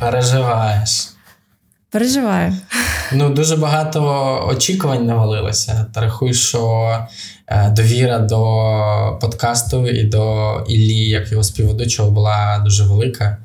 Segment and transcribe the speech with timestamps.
[0.00, 1.08] Переживаєш.
[1.90, 2.52] Переживаю.
[3.12, 4.00] Ну, дуже багато
[4.50, 5.86] очікувань навалилося.
[5.94, 6.92] Та рахуй, що
[7.46, 13.36] е, довіра до подкасту і до Іллі, як його співведучого, була дуже велика.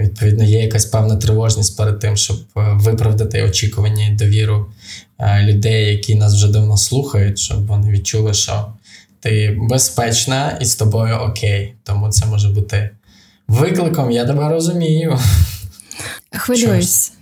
[0.00, 4.66] Відповідно, є якась певна тривожність перед тим, щоб е, виправдати очікування і довіру
[5.18, 8.66] е, людей, які нас вже давно слухають, щоб вони відчули, що
[9.20, 11.74] ти безпечна і з тобою окей.
[11.82, 12.90] Тому це може бути
[13.48, 14.10] викликом.
[14.10, 15.18] Я тебе розумію.
[16.36, 17.12] Хвилююсь,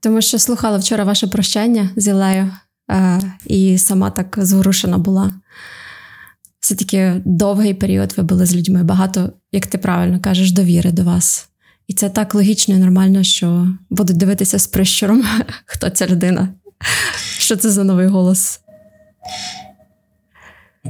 [0.00, 2.52] тому що слухала вчора ваше прощання з Ілею
[2.90, 5.32] е, і сама так зворушена була.
[6.60, 8.82] Все таки довгий період ви були з людьми.
[8.84, 11.48] Багато, як ти правильно кажеш, довіри до вас.
[11.86, 15.24] І це так логічно і нормально, що будуть дивитися з прищуром,
[15.66, 16.48] хто ця людина,
[17.38, 18.60] що це за новий голос.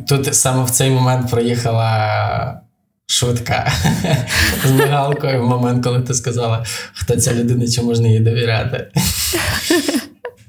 [0.09, 2.60] Тут саме в цей момент проїхала
[3.10, 3.73] швидка
[4.66, 6.64] з мигалкою в момент, коли ти сказала,
[6.95, 8.87] хто ця людина, чи можна їй довіряти.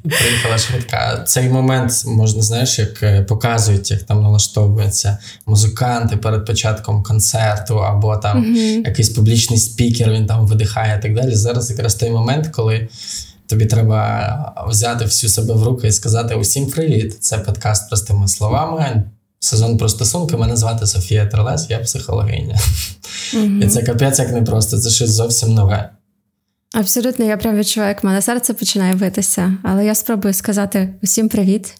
[0.03, 1.23] Приїхала швидка.
[1.27, 8.17] Цей момент можна, знаєш, як е, показують, як там налаштовуються музиканти перед початком концерту, або
[8.17, 8.87] там mm-hmm.
[8.87, 11.35] якийсь публічний спікер, він там видихає і так далі.
[11.35, 12.87] Зараз якраз той момент, коли
[13.47, 17.23] тобі треба взяти всю себе в руки і сказати: усім привіт!
[17.23, 19.03] Це подкаст простими словами.
[19.43, 20.37] Сезон про стосунки.
[20.37, 22.59] Мене звати Софія Тролес, я психологиня.
[23.33, 23.63] Mm-hmm.
[23.63, 25.89] І це капець як непросто, це щось зовсім нове.
[26.73, 29.57] Абсолютно, я прям відчуваю, як мене серце починає битися.
[29.63, 31.73] Але я спробую сказати усім привіт.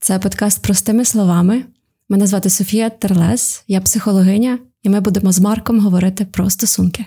[0.00, 1.64] Це подкаст простими словами.
[2.08, 7.04] Мене звати Софія Терлес, я психологиня, і ми будемо з Марком говорити про стосунки.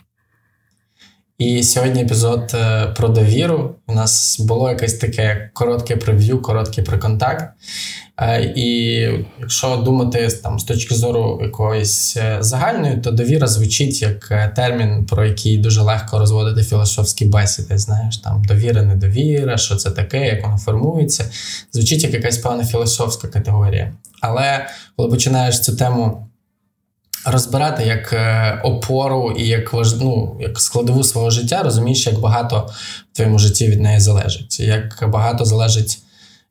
[1.38, 3.76] І сьогодні епізод е, про довіру.
[3.88, 7.54] У нас було якесь таке коротке прев'ю, короткий приконтакт.
[8.22, 9.00] Е, і
[9.40, 15.26] якщо думати там з точки зору якоїсь е, загальної, то довіра звучить як термін, про
[15.26, 17.78] який дуже легко розводити філософські бесіди.
[17.78, 21.26] Знаєш, там довіра, недовіра, що це таке, як воно формується.
[21.72, 23.94] Звучить як якась певна філософська категорія.
[24.22, 26.28] Але коли починаєш цю тему
[27.26, 32.70] розбирати як е, опору і як ну, як складову свого життя, розумієш, як багато
[33.14, 36.00] в твоєму житті від неї залежить, як багато залежить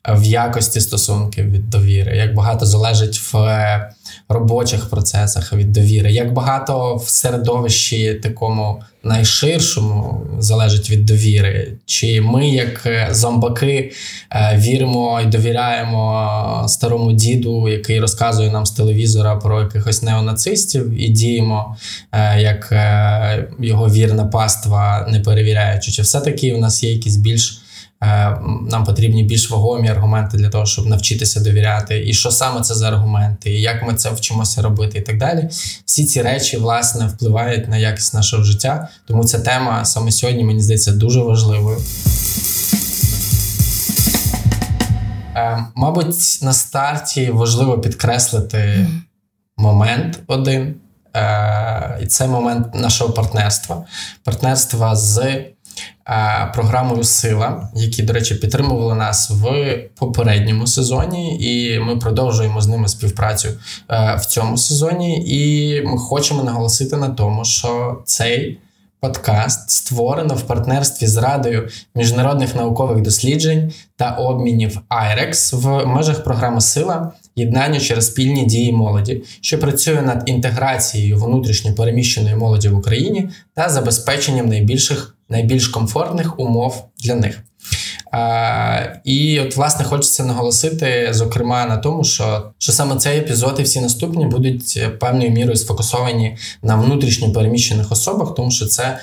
[0.09, 3.89] в якості стосунків від довіри, як багато залежить в е,
[4.29, 12.49] робочих процесах від довіри, як багато в середовищі такому найширшому залежить від довіри, чи ми,
[12.49, 13.91] як е, зомбаки,
[14.31, 21.09] е, віримо і довіряємо старому діду, який розказує нам з телевізора про якихось неонацистів, і
[21.09, 21.77] діємо
[22.37, 22.73] як
[23.59, 27.62] його вірна паства, не перевіряючи, чи все таки у нас є якісь більш Е,
[28.69, 32.87] нам потрібні більш вагомі аргументи для того, щоб навчитися довіряти, і що саме це за
[32.87, 35.49] аргументи, і як ми це вчимося робити, і так далі.
[35.85, 38.89] Всі ці речі власне впливають на якість нашого життя.
[39.07, 41.77] Тому ця тема саме сьогодні мені здається дуже важливою.
[45.35, 48.87] Е, мабуть, на старті важливо підкреслити
[49.57, 50.75] момент один,
[51.15, 53.85] е, і це момент нашого партнерства,
[54.23, 55.43] партнерства з
[56.53, 62.87] програмою Сила, які, до речі, підтримували нас в попередньому сезоні, і ми продовжуємо з ними
[62.87, 63.49] співпрацю
[63.89, 65.23] е, в цьому сезоні.
[65.27, 68.59] І ми хочемо наголосити на тому, що цей.
[69.03, 76.61] Подкаст створено в партнерстві з Радою міжнародних наукових досліджень та обмінів IREX в межах програми
[76.61, 83.29] Сила єднання через спільні дії молоді, що працює над інтеграцією внутрішньо переміщеної молоді в Україні
[83.53, 87.39] та забезпеченням найбільших найбільш комфортних умов для них.
[88.11, 93.63] А, І от, власне, хочеться наголосити, зокрема, на тому, що що саме цей епізод і
[93.63, 98.99] всі наступні будуть певною мірою сфокусовані на внутрішньо переміщених особах, тому що це.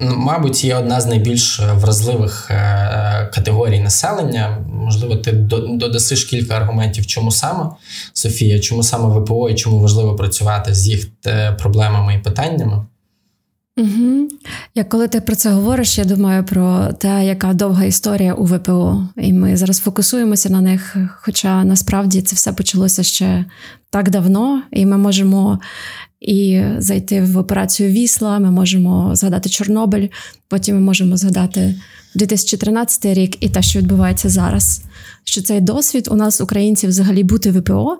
[0.00, 4.58] Мабуть, є одна з найбільш вразливих е, категорій населення.
[4.74, 7.66] Можливо, ти додасиш кілька аргументів, чому саме
[8.12, 12.86] Софія, чому саме ВПО і чому важливо працювати з їх е, проблемами і питаннями.
[13.76, 14.28] Угу.
[14.74, 19.08] Як коли ти про це говориш, я думаю про те, яка довга історія у ВПО,
[19.16, 20.96] і ми зараз фокусуємося на них.
[21.20, 23.44] Хоча насправді це все почалося ще
[23.90, 25.60] так давно, і ми можемо
[26.20, 30.08] і зайти в операцію Вісла, ми можемо згадати Чорнобиль,
[30.48, 31.74] потім ми можемо згадати
[32.14, 34.82] 2013 рік і те, що відбувається зараз.
[35.24, 37.98] Що цей досвід у нас, українців, взагалі бути ВПО.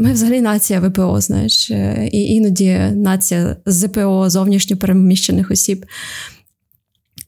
[0.00, 5.86] Ми взагалі нація ВПО, знаєш, е, і іноді нація ЗПО зовнішньо переміщених осіб.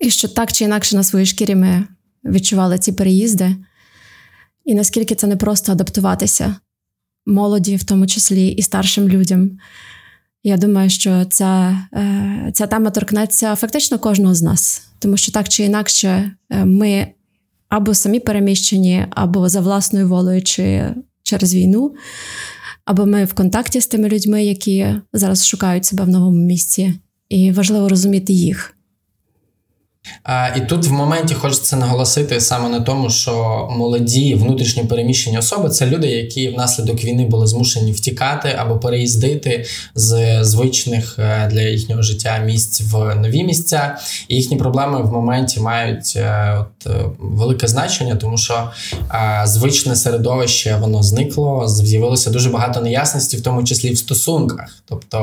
[0.00, 1.86] І що так чи інакше на своїй шкірі ми
[2.24, 3.56] відчували ці переїзди,
[4.64, 6.56] і наскільки це не просто адаптуватися
[7.26, 9.50] молоді, в тому числі і старшим людям.
[10.42, 15.48] Я думаю, що ця, е, ця тема торкнеться фактично кожного з нас, тому що так
[15.48, 17.06] чи інакше ми
[17.68, 21.94] або самі переміщені, або за власною волею, чи через війну,
[22.84, 26.94] або ми в контакті з тими людьми, які зараз шукають себе в новому місці,
[27.28, 28.74] і важливо розуміти їх.
[30.56, 35.86] І тут в моменті хочеться наголосити саме на тому, що молоді внутрішньо переміщені особи це
[35.86, 39.64] люди, які внаслідок війни були змушені втікати або переїздити
[39.94, 43.96] з звичних е, для їхнього життя місць в нові місця.
[44.28, 48.70] І їхні проблеми в моменті мають е, от, е, велике значення, тому що
[49.44, 51.68] звичне середовище воно зникло.
[51.68, 54.82] З'явилося дуже багато неясності, в тому числі в стосунках.
[54.88, 55.18] Тобто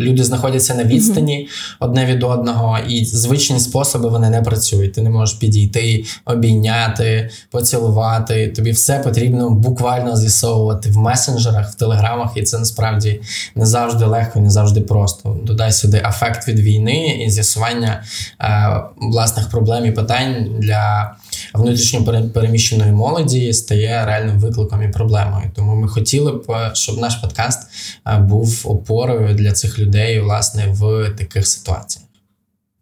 [0.00, 1.48] люди знаходяться на відстані
[1.80, 4.92] одне від одного, і звичні способи способи вони не працюють.
[4.92, 8.48] Ти не можеш підійти, обійняти, поцілувати.
[8.48, 13.20] Тобі все потрібно буквально з'ясовувати в месенджерах, в телеграмах, і це насправді
[13.54, 15.38] не завжди легко, не завжди просто.
[15.44, 18.02] Додай сюди афект від війни і з'ясування
[18.40, 21.16] е, власних проблем і питань для
[21.54, 22.04] внутрішньо
[22.34, 25.50] переміщеної молоді стає реальним викликом і проблемою.
[25.54, 27.68] Тому ми хотіли б, щоб наш подкаст
[28.06, 32.08] е, був опорою для цих людей, власне, в таких ситуаціях.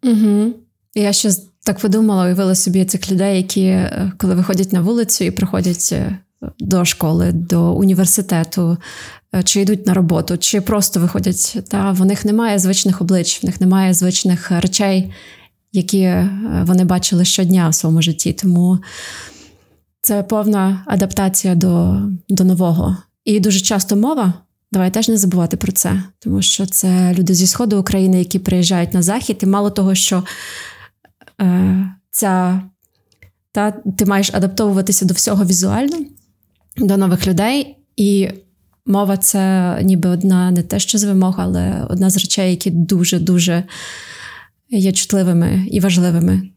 [0.03, 0.53] Угу.
[0.97, 1.29] Я ще
[1.63, 6.17] так подумала, уявила собі цих людей, які е, коли виходять на вулицю і приходять е,
[6.59, 8.77] до школи, до університету,
[9.35, 11.57] е, чи йдуть на роботу, чи просто виходять.
[11.69, 15.13] Та в них немає звичних облич, в них немає звичних речей,
[15.73, 16.15] які
[16.63, 18.33] вони бачили щодня в своєму житті.
[18.33, 18.79] Тому
[20.01, 22.97] це повна адаптація до, до нового.
[23.25, 24.33] І дуже часто мова.
[24.71, 28.93] Давай теж не забувати про це, тому що це люди зі сходу України, які приїжджають
[28.93, 30.23] на захід, і мало того, що
[32.11, 32.61] ця,
[33.51, 35.97] та, ти маєш адаптовуватися до всього візуально,
[36.77, 37.77] до нових людей.
[37.95, 38.29] І
[38.85, 43.63] мова це ніби одна не те, що з вимог, але одна з речей, які дуже-дуже
[44.69, 46.49] є чутливими і важливими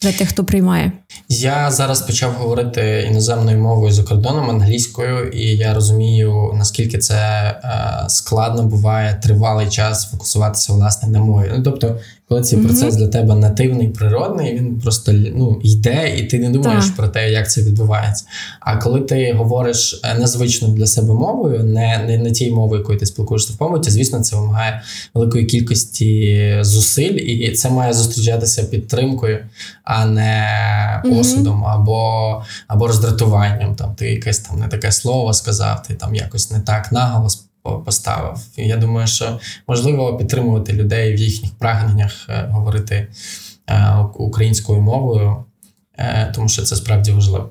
[0.00, 0.92] для тих, хто приймає.
[1.28, 8.04] Я зараз почав говорити іноземною мовою за кордоном англійською, і я розумію, наскільки це е,
[8.08, 11.52] складно буває тривалий час фокусуватися власне на мові.
[11.56, 11.96] Ну тобто,
[12.30, 12.64] коли цей mm-hmm.
[12.64, 16.96] процес для тебе нативний, природний, він просто ну, йде, і ти не думаєш так.
[16.96, 18.24] про те, як це відбувається.
[18.60, 22.98] А коли ти говориш е, незвичною для себе мовою, не не, не тією мовою, якою
[22.98, 24.82] ти спілкуєшся в побуті, звісно, це вимагає
[25.14, 29.38] великої кількості зусиль, і це має зустрічатися підтримкою,
[29.84, 30.46] а не
[31.04, 31.20] mm-hmm.
[31.20, 33.74] осудом або або роздратуванням.
[33.74, 37.44] Там Ти якесь там не таке слово сказав, ти там якось не так наголос
[37.78, 38.38] поставив.
[38.56, 39.38] Я думаю, що
[39.68, 43.08] можливо підтримувати людей в їхніх прагненнях е, говорити
[43.66, 45.44] е, українською мовою,
[45.98, 47.50] е, тому що це справді важливо.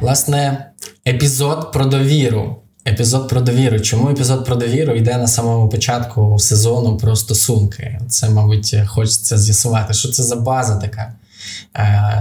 [0.00, 0.70] Власне,
[1.06, 2.56] епізод про довіру.
[2.88, 3.80] Епізод про довіру.
[3.80, 8.00] Чому епізод про довіру йде на самому початку сезону про стосунки?
[8.08, 11.12] Це, мабуть, хочеться з'ясувати, що це за база така,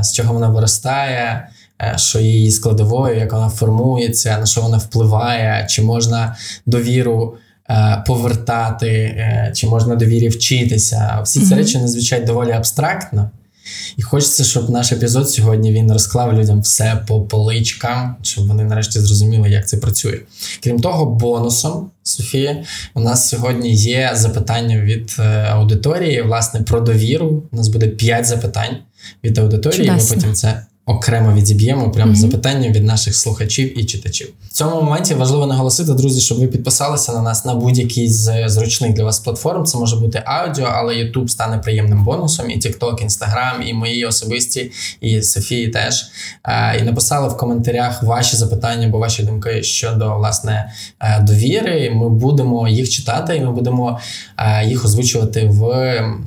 [0.04, 1.50] з чого вона виростає,
[1.96, 6.36] що є її складовою, як вона формується, на що вона впливає, чи можна
[6.66, 7.38] довіру
[7.70, 11.20] е, повертати, е, чи можна довірі вчитися.
[11.24, 11.58] Всі ці mm-hmm.
[11.58, 13.30] речі звучать доволі абстрактно.
[13.98, 19.00] І хочеться, щоб наш епізод сьогодні він розклав людям все по поличкам, щоб вони нарешті
[19.00, 20.20] зрозуміли, як це працює.
[20.64, 22.64] Крім того, бонусом Софія,
[22.94, 25.16] у нас сьогодні є запитання від
[25.50, 27.44] аудиторії, власне, про довіру.
[27.52, 28.78] У нас буде 5 запитань
[29.24, 29.88] від аудиторії.
[29.88, 30.16] Чудесно.
[30.16, 32.16] Ми потім це окремо відіб'ємо прямо mm-hmm.
[32.16, 34.28] запитання від наших слухачів і читачів.
[34.50, 38.94] В цьому моменті важливо наголосити, друзі, щоб ви підписалися на нас на будь-який з зручних
[38.94, 39.66] для вас платформ.
[39.66, 42.52] Це може бути аудіо, але YouTube стане приємним бонусом.
[42.52, 46.06] І TikTok, Instagram, і мої особисті, і Софії теж.
[46.80, 51.92] І написали в коментарях ваші запитання, або ваші думки щодо власне е, довіри.
[51.96, 54.00] Ми будемо їх читати, і ми будемо
[54.38, 55.70] е, їх озвучувати в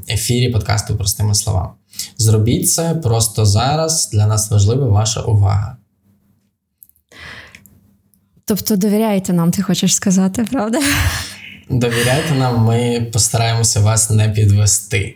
[0.08, 1.68] ефірі подкасту простими словами.
[2.16, 4.10] Зробіть це просто зараз.
[4.12, 5.76] Для нас важлива ваша увага.
[8.44, 10.78] Тобто довіряйте нам, ти хочеш сказати, правда?
[11.70, 15.14] Довіряйте нам, ми постараємося вас не підвести.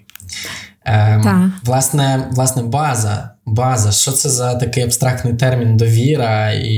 [0.85, 3.29] Ем, Власне, власне, база.
[3.47, 6.75] База, що це за такий абстрактний термін довіра, і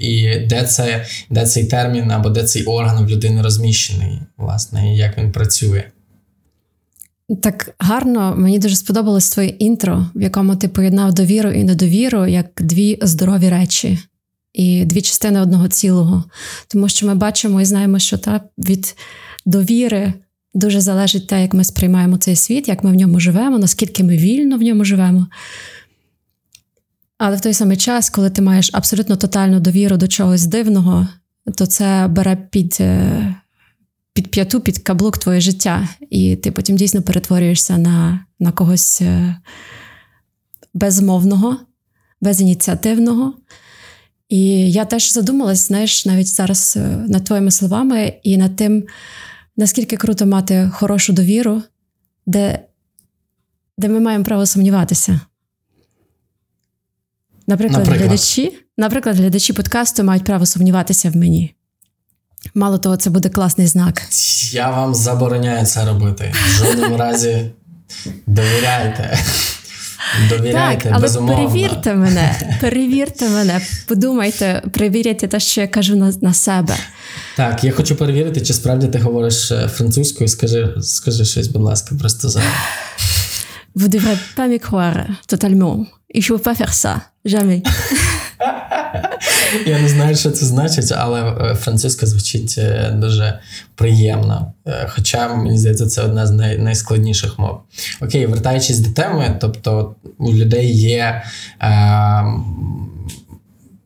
[0.00, 4.96] і де це, де цей термін або де цей орган в людини розміщений, власне, і
[4.96, 5.82] як він працює?
[7.42, 12.46] Так гарно, мені дуже сподобалось твоє інтро, в якому ти поєднав довіру і недовіру як
[12.62, 13.98] дві здорові речі
[14.52, 16.24] і дві частини одного цілого.
[16.68, 18.96] Тому що ми бачимо і знаємо, що та від
[19.46, 20.12] довіри
[20.54, 24.16] дуже залежить те, як ми сприймаємо цей світ, як ми в ньому живемо, наскільки ми
[24.16, 25.26] вільно в ньому живемо.
[27.18, 31.08] Але в той самий час, коли ти маєш абсолютно тотальну довіру до чогось дивного,
[31.56, 33.34] то це бере під е,
[34.12, 35.88] під п'яту, під каблук твоє життя.
[36.10, 39.36] І ти потім дійсно перетворюєшся на, на когось е,
[40.74, 41.56] безмовного,
[42.20, 43.34] безініціативного.
[44.28, 48.84] І я теж задумалась, знаєш, навіть зараз е, над твоїми словами і над тим,
[49.56, 51.62] наскільки круто мати хорошу довіру,
[52.26, 52.64] де
[53.78, 55.20] де ми маємо право сумніватися.
[57.46, 61.54] Наприклад, наприклад, глядачі наприклад, глядачі подкасту мають право сумніватися в мені.
[62.54, 64.02] Мало того, це буде класний знак.
[64.52, 66.34] Я вам забороняю це робити.
[66.34, 67.50] В жодному разі
[68.26, 69.18] довіряйте.
[70.28, 71.36] Довіряйте, так, але безумовно.
[71.36, 76.76] перевірте мене, перевірте мене, подумайте, перевіряйте те, що я кажу на на себе.
[77.36, 80.28] Так, я хочу перевірити, чи справді ти говориш е, французькою.
[80.28, 82.40] Скажи скажи щось, будь ласка, просто за.
[83.76, 85.86] Vous devrez pas me croire totalement.
[86.14, 86.94] Il faut pas faire ça.
[87.24, 87.62] Jamais.
[89.66, 93.38] Я не знаю, що це значить, але е, французька звучить е, дуже
[93.74, 94.52] приємно.
[94.66, 97.58] Е, хоча, мені здається, це одна з най- найскладніших мов.
[98.00, 101.22] Окей, вертаючись до теми, тобто у людей є.
[101.62, 102.24] Е-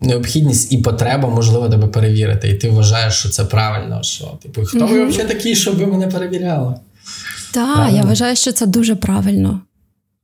[0.01, 2.49] Необхідність і потреба, можливо, тебе перевірити.
[2.49, 4.03] І ти вважаєш, що це правильно.
[4.03, 4.93] Що, типу, хто mm-hmm.
[4.93, 6.75] ви взагалі такий, щоб ви мене перевіряли?
[7.53, 9.61] Так, я вважаю, що це дуже правильно.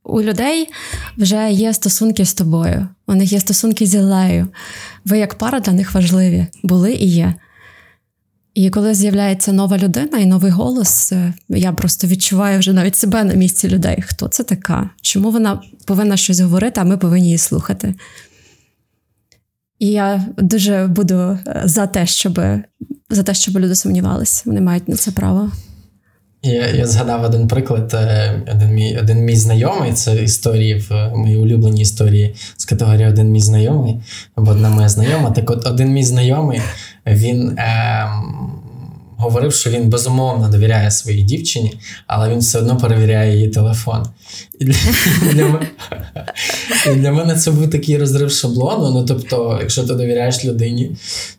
[0.03, 0.69] У людей
[1.17, 4.47] вже є стосунки з тобою, у них є стосунки з Ілею.
[5.05, 7.33] Ви як пара для них важливі були і є.
[8.53, 13.23] І коли з'являється нова людина і новий голос, е, я просто відчуваю вже навіть себе
[13.23, 14.03] на місці людей.
[14.07, 14.89] Хто це така?
[15.01, 17.95] Чому вона повинна щось говорити, а ми повинні її слухати?
[19.79, 22.39] І я дуже буду е, за те, щоб
[23.09, 24.43] за те, щоб люди сумнівалися.
[24.45, 25.51] Вони мають на це право.
[26.43, 27.93] Я я згадав один приклад.
[27.93, 29.93] Е, один мій один мій знайомий.
[29.93, 33.95] Це історії в моїй улюбленій історії з категорії Один мій знайомий
[34.35, 35.31] або одна моя знайома.
[35.31, 36.61] Так от один мій знайомий
[37.07, 38.09] він е,
[39.23, 41.73] говорив, що він безумовно довіряє своїй дівчині,
[42.07, 44.05] але він все одно перевіряє її телефон.
[44.59, 44.73] І для,
[45.33, 45.59] для,
[46.91, 48.91] і для мене це був такий розрив шаблону.
[48.91, 50.91] Ну тобто, якщо ти довіряєш людині,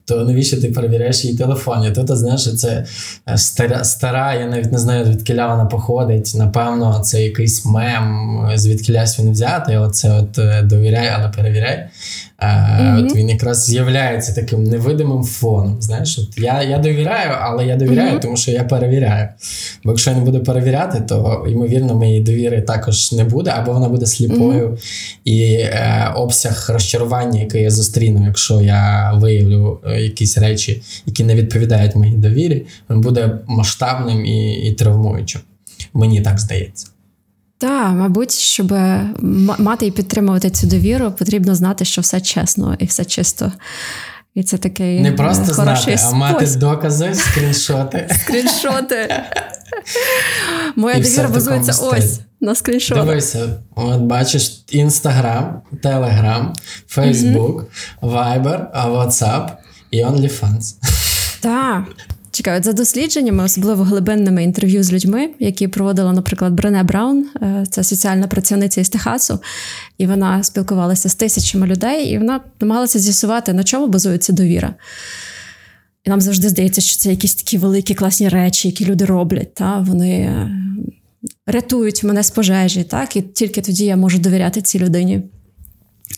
[0.05, 1.85] то навіщо ти перевіряєш її телефон?
[1.85, 2.87] І тут, знаєш, це
[3.29, 6.33] е, стара, стара, я навіть не знаю, звідкиля вона походить.
[6.35, 9.77] Напевно, це якийсь мем, звідкилясь він взятий.
[9.77, 11.89] Оце от е, довіряй, але перевіряй.
[12.39, 13.07] Mm-hmm.
[13.07, 15.83] От Він якраз з'являється таким невидимим фоном.
[15.83, 18.21] Знаєш, от я я довіряю, але я довіряю, mm-hmm.
[18.21, 19.29] тому що я перевіряю.
[19.85, 23.89] Бо якщо я не буду перевіряти, то ймовірно моєї довіри також не буде, або вона
[23.89, 24.69] буде сліпою.
[24.69, 25.21] Mm-hmm.
[25.25, 31.35] І е, обсяг розчарування, який я зустріну, якщо я виявлю е, якісь речі, які не
[31.35, 35.41] відповідають моїй довірі, він буде масштабним і, і травмуючим.
[35.95, 36.87] Мені так здається.
[37.65, 38.73] Так, мабуть, щоб
[39.59, 43.53] мати і підтримувати цю довіру, потрібно знати, що все чесно і все чисто.
[44.35, 48.09] І це такий не просто знати, а мати докази, скріншоти.
[48.21, 49.25] Скріншоти.
[50.77, 53.07] Моя довіра базується ось на скріншотах.
[53.07, 56.55] Дивися, от бачиш Інстаграм, Телеграм,
[56.89, 57.65] Фейсбук,
[58.01, 59.49] Вайбер, WhatsApp
[59.91, 60.75] і OnlyFans.
[61.41, 61.85] Так.
[62.35, 67.85] Чекаю, за дослідженнями, особливо глибинними інтерв'ю з людьми, які проводила, наприклад, Брене Браун, е, це
[67.85, 69.39] соціальна працівниця із Техасу,
[69.99, 74.75] і вона спілкувалася з тисячами людей, і вона намагалася з'ясувати, на чому базується довіра.
[76.05, 79.55] І нам завжди здається, що це якісь такі великі класні речі, які люди роблять.
[79.55, 79.79] Та?
[79.79, 80.51] Вони е,
[81.47, 83.17] рятують мене з пожежі, так?
[83.17, 85.23] і тільки тоді я можу довіряти цій людині.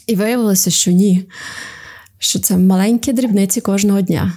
[0.07, 1.25] І виявилося, що ні,
[2.19, 4.33] що це маленькі дрібниці кожного дня.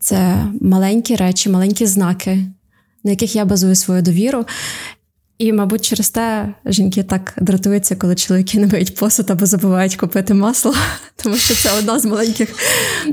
[0.00, 2.38] Це маленькі речі, маленькі знаки,
[3.04, 4.46] на яких я базую свою довіру.
[5.38, 10.34] І, мабуть, через те жінки так дратуються, коли чоловіки не мають посуд або забувають купити
[10.34, 10.74] масло,
[11.16, 12.54] тому що це одна з маленьких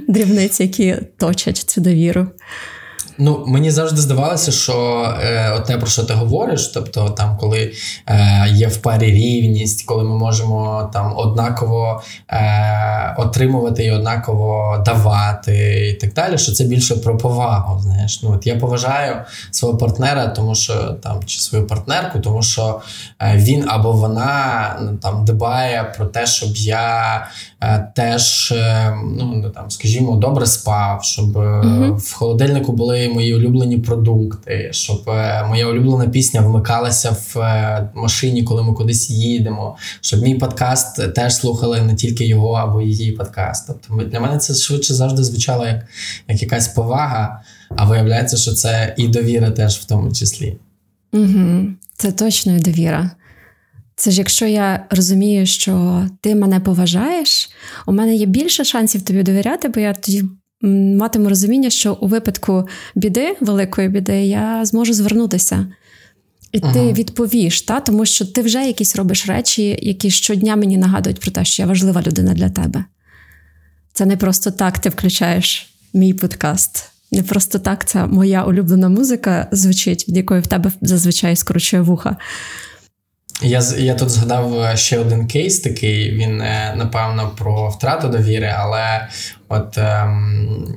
[0.07, 2.27] дрібниць, які точать цю довіру.
[3.17, 7.73] Ну, мені завжди здавалося, що е, те, про що ти говориш, тобто там, коли
[8.07, 15.87] е, є в парі рівність, коли ми можемо там однаково е, отримувати і однаково давати,
[15.89, 17.81] і так далі, що це більше про повагу.
[17.81, 19.15] Знаєш, ну от я поважаю
[19.51, 22.81] свого партнера, тому що там чи свою партнерку, тому що
[23.21, 27.27] е, він або вона ну, там дбає про те, щоб я
[27.95, 34.69] теж, е, ну там, скажімо, добре спав, щоб mm в холодильнику були мої улюблені продукти,
[34.71, 40.35] щоб е, моя улюблена пісня вмикалася в е, машині, коли ми кудись їдемо, щоб мій
[40.35, 43.67] подкаст теж слухали не тільки його або її подкаст.
[43.87, 45.85] Тобто для мене це швидше завжди звучало як,
[46.27, 47.41] як якась повага,
[47.75, 50.57] а виявляється, що це і довіра теж в тому числі.
[51.13, 51.65] Угу.
[51.97, 53.11] Це точно і довіра.
[53.95, 57.49] Це ж якщо я розумію, що ти мене поважаєш,
[57.87, 60.23] у мене є більше шансів тобі довіряти, бо я тоді
[60.61, 65.67] матиму розуміння, що у випадку біди, великої біди, я зможу звернутися.
[66.51, 67.79] І ти відповіш, та?
[67.79, 71.67] тому що ти вже якісь робиш речі, які щодня мені нагадують про те, що я
[71.67, 72.85] важлива людина для тебе.
[73.93, 76.89] Це не просто так ти включаєш мій подкаст.
[77.11, 82.17] Не просто так це моя улюблена музика звучить, від якої в тебе зазвичай скручує вуха.
[83.41, 86.11] Я я тут згадав е, ще один кейс такий.
[86.11, 89.07] Він е, напевно про втрату довіри, але
[89.49, 90.75] от ем,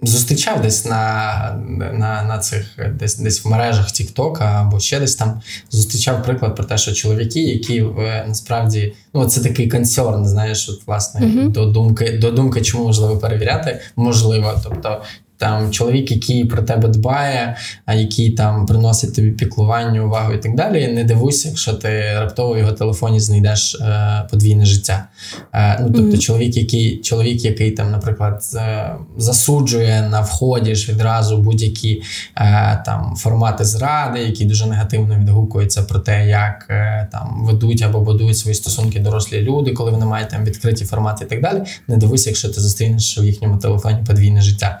[0.00, 5.40] зустрічав десь на на, на цих десь десь в мережах Тіктока або ще десь там
[5.70, 10.86] зустрічав приклад про те, що чоловіки, які е, насправді ну це такий консерн, знаєш, от,
[10.86, 11.48] власне mm-hmm.
[11.48, 15.02] до думки до думки, чому можливо перевіряти, можливо, тобто
[15.38, 20.54] там чоловік, який про тебе дбає, а який там приносить тобі піклування, увагу і так
[20.54, 20.88] далі.
[20.88, 25.08] Не дивуйся, якщо ти раптово в його телефоні знайдеш е, подвійне життя.
[25.52, 26.18] Е, ну тобто, mm-hmm.
[26.18, 32.02] чоловік, який чоловік, який там, наприклад, е, засуджує на вході ж відразу будь-які
[32.36, 38.00] е, там формати зради, які дуже негативно відгукуються про те, як е, там ведуть або
[38.00, 41.62] будують свої стосунки дорослі люди, коли вони мають там відкриті формати і так далі.
[41.88, 44.80] Не дивуйся, якщо ти зустрінеш в їхньому телефоні подвійне життя.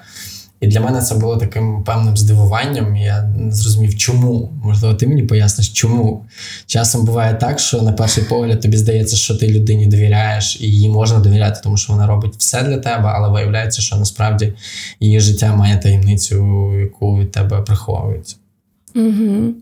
[0.60, 2.96] І для мене це було таким певним здивуванням.
[2.96, 4.52] Я не зрозумів, чому.
[4.64, 6.26] Можливо, ти мені поясниш, чому.
[6.66, 10.88] Часом буває так, що на перший погляд тобі здається, що ти людині довіряєш, і їй
[10.88, 14.52] можна довіряти, тому що вона робить все для тебе, але виявляється, що насправді
[15.00, 18.36] її життя має таємницю, яку від тебе приховують.
[18.94, 19.54] Угу.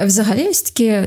[0.00, 1.00] Взагалі, ось такі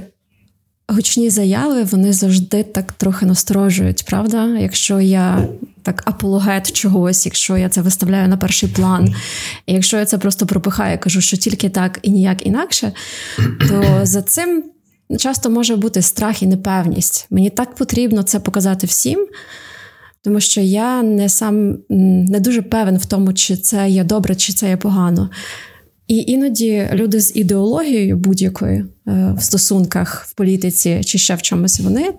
[0.87, 4.47] гучні заяви вони завжди так трохи насторожують, правда?
[4.47, 5.47] Якщо я
[5.83, 9.15] так апологет чогось, якщо я це виставляю на перший план,
[9.65, 12.91] і якщо я це просто пропихаю, кажу, що тільки так і ніяк інакше,
[13.69, 14.63] то за цим
[15.19, 17.27] часто може бути страх і непевність.
[17.29, 19.27] Мені так потрібно це показати всім.
[20.23, 21.77] Тому що я не сам
[22.29, 25.29] не дуже певен в тому, чи це є добре, чи це є погано.
[26.07, 31.79] І іноді люди з ідеологією будь-якою е, в стосунках, в політиці чи ще в чомусь,
[31.79, 32.13] вони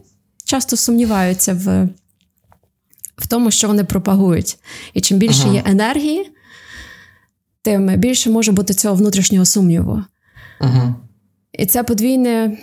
[0.45, 1.89] часто сумніваються в
[3.17, 4.59] в тому, що вони пропагують.
[4.95, 5.55] І чим більше ага.
[5.55, 6.31] є енергії,
[7.63, 10.03] тим більше може бути цього внутрішнього сумніву.
[10.61, 10.95] Ага.
[11.53, 12.59] І це подвійне.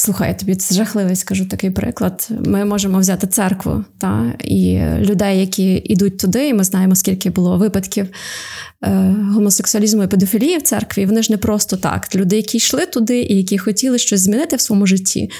[0.00, 2.28] Слухай, тобі це жахливий скажу такий приклад.
[2.44, 7.58] Ми можемо взяти церкву та, і людей, які йдуть туди, і ми знаємо, скільки було
[7.58, 8.06] випадків
[8.84, 11.06] е, гомосексуалізму і педофілії в церкві.
[11.06, 12.14] Вони ж не просто так.
[12.14, 15.30] Люди, які йшли туди і які хотіли щось змінити в своєму житті.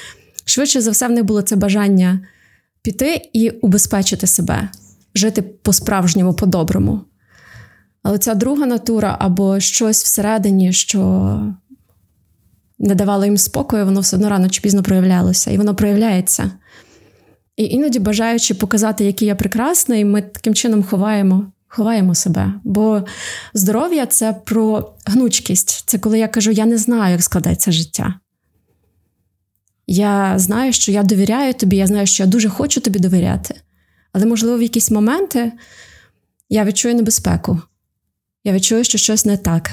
[0.45, 2.21] Швидше за все, в них було це бажання
[2.83, 4.69] піти і убезпечити себе,
[5.15, 7.01] жити по-справжньому, по-доброму.
[8.03, 11.41] Але ця друга натура або щось всередині, що
[12.79, 16.51] не давало їм спокою, воно все одно рано чи пізно проявлялося, і воно проявляється.
[17.57, 22.53] І іноді, бажаючи показати, який я прекрасний, ми таким чином ховаємо ховаємо себе.
[22.65, 23.05] Бо
[23.55, 25.83] здоров'я це про гнучкість.
[25.87, 28.15] Це коли я кажу, я не знаю, як складається життя.
[29.87, 33.61] Я знаю, що я довіряю тобі, я знаю, що я дуже хочу тобі довіряти.
[34.13, 35.53] Але, можливо, в якісь моменти
[36.49, 37.61] я відчую небезпеку.
[38.45, 39.71] Я відчую, що щось не так.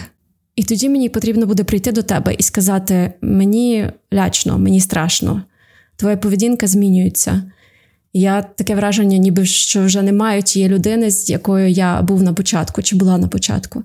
[0.56, 5.44] І тоді мені потрібно буде прийти до тебе і сказати: мені лячно, мені страшно,
[5.96, 7.52] твоя поведінка змінюється.
[8.14, 12.82] Я таке враження, ніби що вже немає тієї людини, з якою я був на початку
[12.82, 13.84] чи була на початку.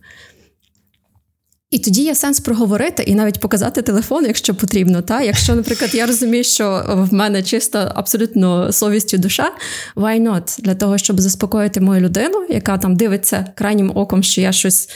[1.70, 5.02] І тоді є сенс проговорити і навіть показати телефон, якщо потрібно.
[5.02, 5.22] Та?
[5.22, 9.52] Якщо, наприклад, я розумію, що в мене чиста абсолютно совістю душа,
[9.96, 10.62] why not?
[10.62, 14.88] Для того, щоб заспокоїти мою людину, яка там дивиться крайнім оком, що я щось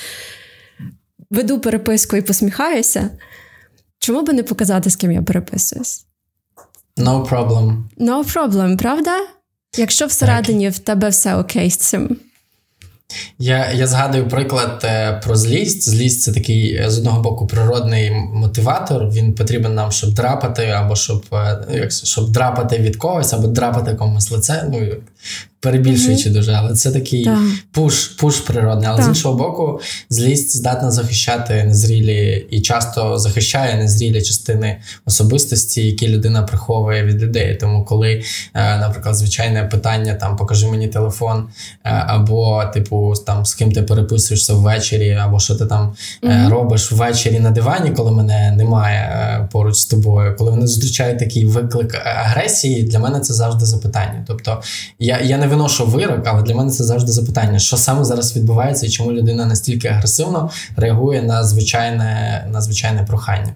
[1.30, 3.10] веду переписку і посміхаюся.
[3.98, 6.06] Чому би не показати, з ким я переписуюсь?
[6.96, 7.82] No problem.
[7.98, 9.10] No problem, правда?
[9.76, 10.74] Якщо всередині так.
[10.74, 12.16] в тебе все окей з цим.
[13.38, 15.90] Я я згадую приклад е, про злість.
[15.90, 19.10] Злість це такий е, з одного боку природний мотиватор.
[19.10, 24.30] Він потрібен нам, щоб драпати, або щоб е, щоб драпати від когось, або драпати комусь
[24.30, 24.68] лице.
[24.72, 24.86] Ну
[25.64, 26.32] перебільшуючи mm-hmm.
[26.32, 27.38] дуже, але це такий да.
[27.72, 28.88] пуш пуш природний.
[28.88, 29.02] Але да.
[29.04, 36.42] з іншого боку, злість здатна захищати незрілі і часто захищає незрілі частини особистості, які людина
[36.42, 37.54] приховує від людей.
[37.54, 38.22] Тому, коли,
[38.54, 41.48] е, наприклад, звичайне питання там покажи мені телефон,
[41.84, 46.48] е, або типу там з ким ти переписуєшся ввечері, або що ти там mm-hmm.
[46.48, 51.94] робиш ввечері на дивані, коли мене немає поруч з тобою, коли вони зустрічають такий виклик
[52.04, 54.24] агресії, для мене це завжди запитання.
[54.26, 54.62] Тобто
[54.98, 58.86] я я не виношу вирок, але для мене це завжди запитання, що саме зараз відбувається
[58.86, 63.54] і чому людина настільки агресивно реагує на звичайне, на звичайне прохання.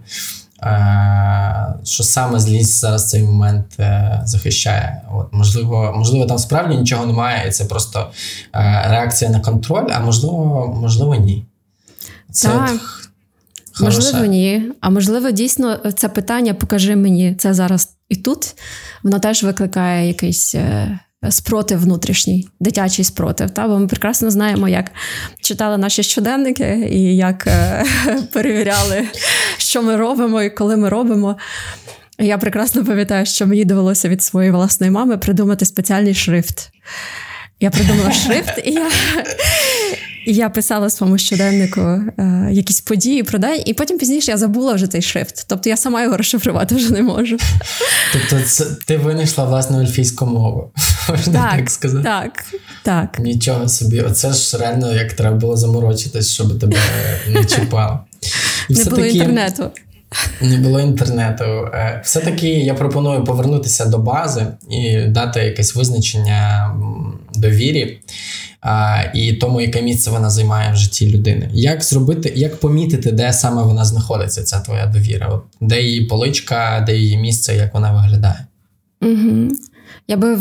[1.84, 3.66] що саме злість зараз цей момент
[4.24, 5.02] захищає.
[5.12, 8.10] От, Можливо, можливо, там справді нічого немає, і це просто
[8.84, 11.46] реакція на контроль, а можливо, можливо, ні.
[12.32, 12.80] Це так.
[13.80, 14.62] Можливо, ні.
[14.80, 18.54] А можливо, дійсно, це питання покажи мені це зараз і тут.
[19.02, 20.98] Воно теж викликає якийсь е,
[21.30, 23.50] спротив внутрішній, дитячий спротив.
[23.50, 23.68] Та?
[23.68, 24.90] Бо ми прекрасно знаємо, як
[25.42, 27.84] читали наші щоденники і як е,
[28.32, 29.08] перевіряли,
[29.58, 31.36] що ми робимо і коли ми робимо.
[32.18, 36.70] Я прекрасно пам'ятаю, що мені довелося від своєї власної мами придумати спеціальний шрифт.
[37.60, 38.90] Я придумала шрифт, і я
[40.28, 44.72] і я писала своєму щоденнику е, якісь події про день, і потім пізніше я забула
[44.72, 45.44] вже цей шрифт.
[45.48, 47.36] Тобто я сама його розшифрувати вже не можу.
[48.12, 50.70] Тобто, це ти винайшла власне ельфійську мову,
[51.08, 52.04] можна так, так сказати?
[52.04, 52.44] Так,
[52.82, 53.18] так.
[53.18, 54.00] Нічого собі.
[54.00, 56.76] Оце ж реально як треба було заморочитись, щоб тебе
[57.28, 58.00] не чіпало.
[58.68, 59.70] І Не було інтернету.
[60.40, 61.44] Не було інтернету.
[61.44, 66.70] Е, все-таки я пропоную повернутися до бази і дати якесь визначення
[67.34, 68.00] довірі
[69.14, 71.50] і тому, яке місце вона займає в житті людини.
[71.52, 75.28] Як зробити, як помітити, де саме вона знаходиться, ця твоя довіра?
[75.28, 78.46] От, Де її поличка, де її місце, як вона виглядає?
[79.02, 79.48] Угу.
[80.08, 80.38] Я би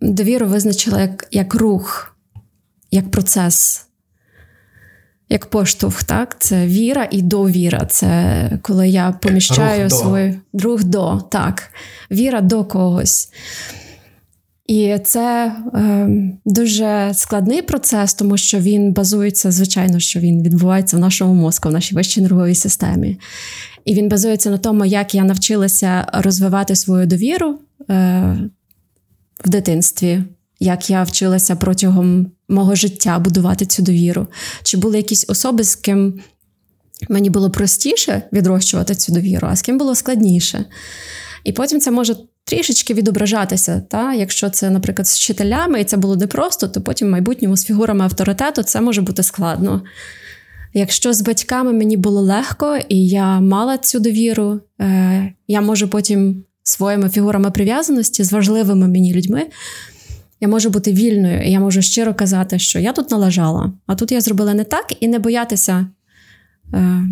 [0.00, 2.16] довіру визначила як, як рух,
[2.90, 3.86] як процес.
[5.32, 6.36] Як поштовх, так?
[6.38, 7.86] Це віра і довіра.
[7.86, 11.70] Це коли я поміщаю рух свою друг до, так,
[12.10, 13.28] віра до когось.
[14.66, 16.08] І це е,
[16.44, 21.72] дуже складний процес, тому що він базується, звичайно, що він відбувається в нашому мозку, в
[21.72, 23.18] нашій вищій нервовій системі.
[23.84, 27.58] І він базується на тому, як я навчилася розвивати свою довіру
[27.90, 28.38] е,
[29.44, 30.22] в дитинстві,
[30.60, 34.26] як я вчилася протягом мого життя будувати цю довіру.
[34.62, 36.20] Чи були якісь особи, з ким
[37.08, 40.64] мені було простіше відрощувати цю довіру, а з ким було складніше.
[41.44, 43.82] І потім це може трішечки відображатися.
[43.88, 44.14] Та?
[44.14, 48.04] Якщо це, наприклад, з вчителями, і це було непросто, то потім в майбутньому з фігурами
[48.04, 49.82] авторитету це може бути складно.
[50.74, 56.44] Якщо з батьками мені було легко і я мала цю довіру, е, я можу потім
[56.62, 59.46] своїми фігурами прив'язаності з важливими мені людьми.
[60.42, 64.12] Я можу бути вільною, і я можу щиро казати, що я тут налажала, а тут
[64.12, 65.86] я зробила не так, і не боятися
[66.74, 67.02] е,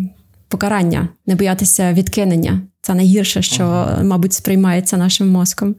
[0.47, 2.61] покарання, не боятися відкинення.
[2.81, 4.03] Це найгірше, що, ага.
[4.03, 5.75] мабуть, сприймається нашим мозком.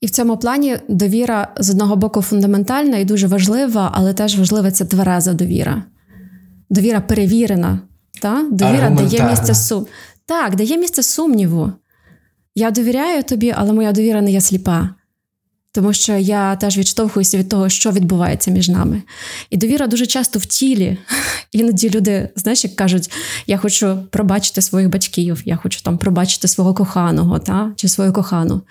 [0.00, 4.70] І в цьому плані довіра з одного боку фундаментальна і дуже важлива, але теж важлива
[4.70, 5.82] ця твереза довіра.
[6.70, 7.78] Довіра перевірена.
[8.22, 8.48] Та?
[8.50, 9.86] Довіра дає місце сум.
[10.26, 11.72] Так, дає місце сумніву.
[12.54, 14.90] Я довіряю тобі, але моя довіра не є сліпа.
[15.72, 19.02] Тому що я теж відштовхуюся від того, що відбувається між нами.
[19.50, 20.98] І довіра дуже часто в тілі.
[21.52, 23.10] Іноді люди, знаєш, як кажуть,
[23.46, 27.72] я хочу пробачити своїх батьків, я хочу там пробачити свого коханого та?
[27.76, 28.62] чи свою кохану.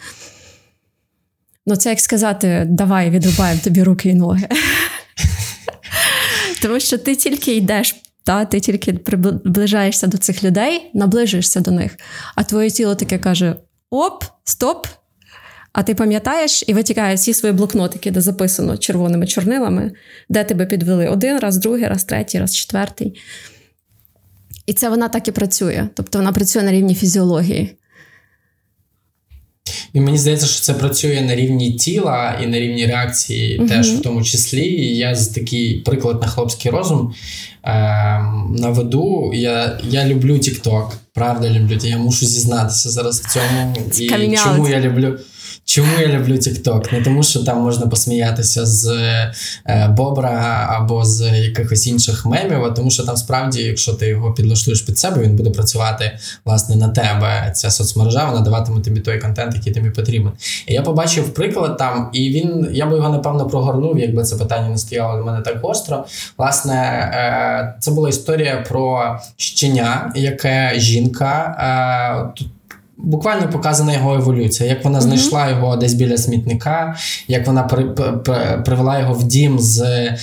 [1.66, 4.48] Ну, це як сказати, давай відрубаємо тобі руки і ноги.
[6.62, 11.98] Тому що ти тільки йдеш, та, ти тільки приближаєшся до цих людей, наближуєшся до них,
[12.36, 13.56] а твоє тіло таке каже:
[13.90, 14.88] оп, стоп!
[15.74, 19.92] А ти пам'ятаєш і витікає всі свої блокнотики, де записано червоними чорнилами,
[20.30, 23.22] де тебе підвели один раз, другий раз, третій раз, четвертий.
[24.66, 25.88] І це вона так і працює.
[25.96, 27.76] Тобто вона працює на рівні фізіології.
[29.94, 33.94] І мені здається, що це працює на рівні тіла і на рівні реакції, uh теж
[33.94, 34.62] в тому числі.
[34.62, 37.14] І я з такий приклад на хлопський розум
[37.64, 37.72] е,
[38.58, 39.32] наведу.
[39.34, 41.78] Я я люблю TikTok, правда люблю.
[41.84, 43.76] Я мушу зізнатися зараз в цьому.
[43.98, 45.20] І чому я люблю.
[45.70, 46.94] Чому я люблю TikTok?
[46.94, 48.88] Не тому, що там можна посміятися з
[49.68, 54.34] е, Бобра або з якихось інших мемів, а тому що там справді, якщо ти його
[54.34, 57.52] підлаштуєш під себе, він буде працювати власне на тебе.
[57.56, 60.32] Ця соцмережа вона даватиме тобі той контент, який тобі потрібен.
[60.68, 64.70] І я побачив приклад там, і він я би його напевно прогорнув, якби це питання
[64.70, 66.06] не стояло до мене так гостро.
[66.38, 72.48] Власне, е, це була історія про щеня, яке жінка е, тут
[73.04, 75.50] буквально показана його еволюція, як вона знайшла mm-hmm.
[75.50, 76.96] його десь біля смітника,
[77.28, 80.18] як вона при, при, привела його в дім, з, е,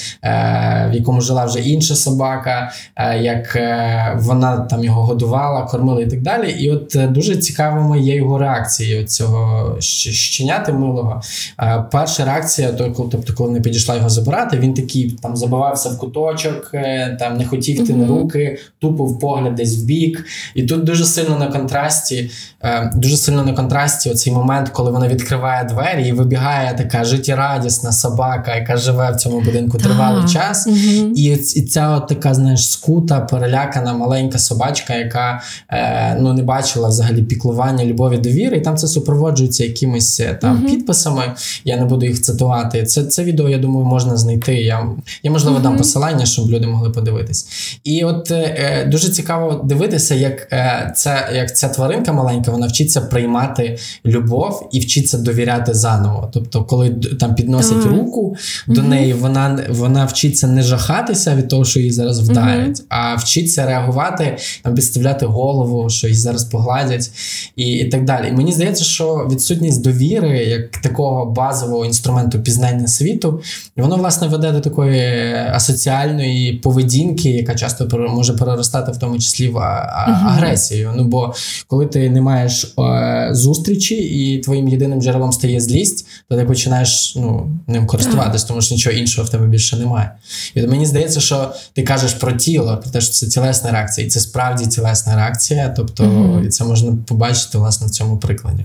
[0.91, 6.07] в якому жила вже інша собака, е, як е, вона там його годувала, кормила і
[6.07, 6.51] так далі.
[6.51, 11.21] І от е, дуже цікавими є його реакції цього щеняти милого.
[11.61, 15.99] Е, перша реакція, то, тобто, коли не підійшла його забирати, він такий там забивався в
[15.99, 17.97] куточок, е, там не хотів йти mm-hmm.
[17.97, 20.25] на руки, тупив погляд десь в бік.
[20.55, 22.31] І тут дуже сильно на контрасті.
[22.67, 27.93] Е, дуже сильно на контрасті оцей момент, коли вона відкриває двері і вибігає така життєрадісна
[27.93, 30.67] собака, яка живе в цьому будинку тривалий час.
[30.67, 31.13] Угу.
[31.17, 36.89] І, і ця от така, знаєш, скута, перелякана маленька собачка, яка е, ну не бачила
[36.89, 40.67] взагалі піклування, любові, довіри, і там це супроводжується якимись е, там угу.
[40.67, 41.23] підписами.
[41.65, 42.83] Я не буду їх цитувати.
[42.83, 44.55] Це це відео, я думаю, можна знайти.
[44.55, 44.87] Я
[45.23, 47.49] я можливо дам посилання, щоб люди могли подивитись.
[47.85, 53.01] І от е, дуже цікаво дивитися, як е, це як ця тваринка маленька, вона вчиться
[53.01, 56.31] приймати любов і вчиться довіряти заново.
[56.33, 56.90] Тобто, коли
[57.21, 57.97] там підносять ага.
[57.97, 58.90] руку до угу.
[58.90, 62.87] неї, вона вона вчиться не жахатися від того, що її зараз вдарять, угу.
[62.88, 67.11] а вчиться реагувати, там підставляти голову, що її зараз погладять,
[67.57, 68.29] і, і так далі.
[68.29, 73.40] І мені здається, що відсутність довіри як такого базового інструменту пізнання світу,
[73.77, 79.59] воно власне веде до такої асоціальної поведінки, яка часто може переростати в тому числі в
[79.59, 80.92] агресію.
[80.97, 81.35] Ну бо
[81.66, 82.46] коли ти не маєш
[82.79, 88.61] е, зустрічі, і твоїм єдиним джерелом стає злість, то ти починаєш ну, ним користуватись, тому
[88.61, 90.11] що нічого іншого в тебе більше немає.
[90.55, 94.11] І мені здається, що ти кажеш про тіло, про те, що це тілесна реакція, і
[94.11, 96.41] це справді тілесна реакція, тобто угу.
[96.41, 98.65] і це можна побачити власне в цьому прикладі.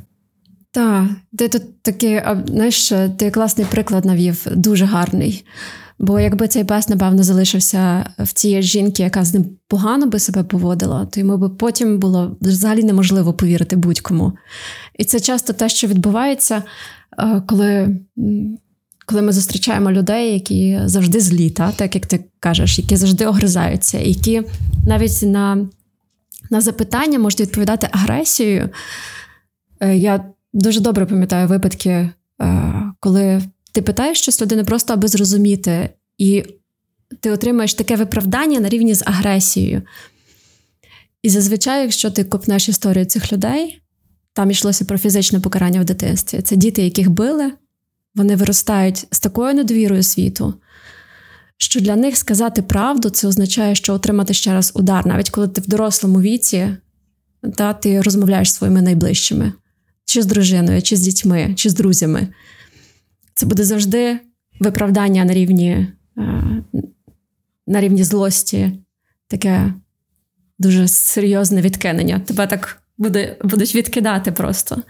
[0.72, 1.06] Так,
[1.38, 5.46] ти тут такий, знаєш, ти класний приклад навів, дуже гарний.
[6.02, 10.44] Бо якби цей пес, напевно, залишився в цій жінки, яка з ним погано би себе
[10.44, 14.34] поводила, то йому би потім було взагалі неможливо повірити будь-кому.
[14.98, 16.64] І це часто те, що відбувається,
[17.20, 18.00] е, коли
[19.06, 21.72] коли ми зустрічаємо людей, які завжди злі, та?
[21.72, 24.42] так як ти кажеш, які завжди огризаються, які
[24.86, 25.68] навіть на
[26.50, 28.70] на запитання можуть відповідати агресією.
[29.80, 32.12] Е, я дуже добре пам'ятаю випадки, е,
[33.00, 36.44] коли ти питаєш щось людини просто аби зрозуміти, і
[37.20, 39.82] ти отримаєш таке виправдання на рівні з агресією.
[41.24, 43.82] І зазвичай, якщо ти копнеш історію цих людей,
[44.34, 46.42] там йшлося про фізичне покарання в дитинстві.
[46.42, 47.52] Це діти, яких били,
[48.16, 50.54] вони виростають з такою недовірою світу,
[51.58, 55.62] що для них сказати правду це означає, що отримати ще раз удар, навіть коли ти
[55.62, 56.78] в дорослому віці,
[57.58, 59.54] та, ти розмовляєш зі своїми найближчими,
[60.06, 62.28] чи з дружиною, чи з дітьми, чи з друзями
[63.42, 64.20] це буде завжди
[64.60, 66.44] виправдання на рівні е,
[67.68, 68.72] на рівні злості,
[69.28, 69.74] таке
[70.60, 72.20] дуже серйозне відкинення.
[72.20, 74.84] Тебе так буде, будуть відкидати просто.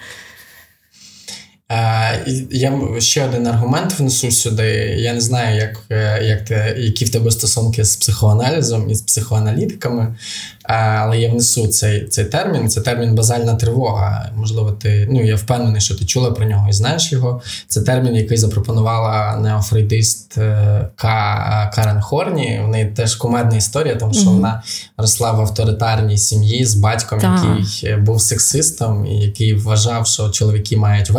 [1.72, 4.96] Е, я ще один аргумент внесу сюди.
[4.98, 9.02] Я не знаю, як, е, як ти, які в тебе стосунки з психоаналізом і з
[9.02, 10.16] психоаналітиками,
[10.64, 12.70] але я внесу цей цей термін.
[12.70, 14.32] Це термін базальна тривога.
[14.36, 17.42] Можливо, ти ну я впевнений, що ти чула про нього і знаєш його.
[17.68, 20.88] Це термін, який запропонувала неофрейдист е,
[21.76, 22.62] Карен Хорні.
[22.66, 24.34] В неї теж кумедна історія, тому що mm-hmm.
[24.34, 24.64] вона
[24.98, 31.10] росла в авторитарній сім'ї з батьком, який був сексистом, і який вважав, що чоловіки мають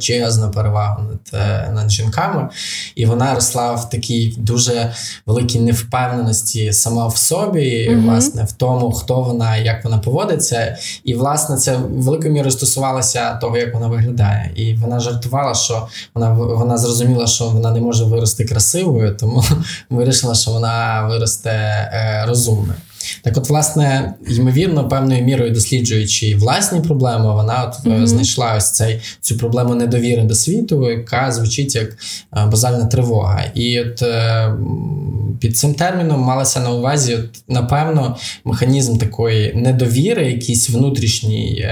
[0.00, 2.48] величезну перевагу над, е, над жінками.
[2.94, 4.92] І вона росла в такій дуже
[5.26, 8.02] великій невпевненості сама в собі, mm-hmm.
[8.02, 10.76] власне, в тому хто вона, як вона поводиться.
[11.04, 14.52] І, власне, це великою мірою стосувалося того, як вона виглядає.
[14.56, 19.44] І вона жартувала, що вона вона зрозуміла, що вона не може вирости красивою, тому
[19.90, 22.74] вирішила, що вона виросте е, розумною.
[23.22, 28.06] Так, от, власне, ймовірно, певною мірою досліджуючи власні проблеми, вона от mm-hmm.
[28.06, 31.88] знайшла ось цей цю проблему недовіри до світу, яка звучить як
[32.36, 33.44] е, базальна тривога.
[33.54, 34.52] І от е,
[35.40, 41.66] під цим терміном малася на увазі, от, напевно, механізм такої недовіри, якийсь внутрішній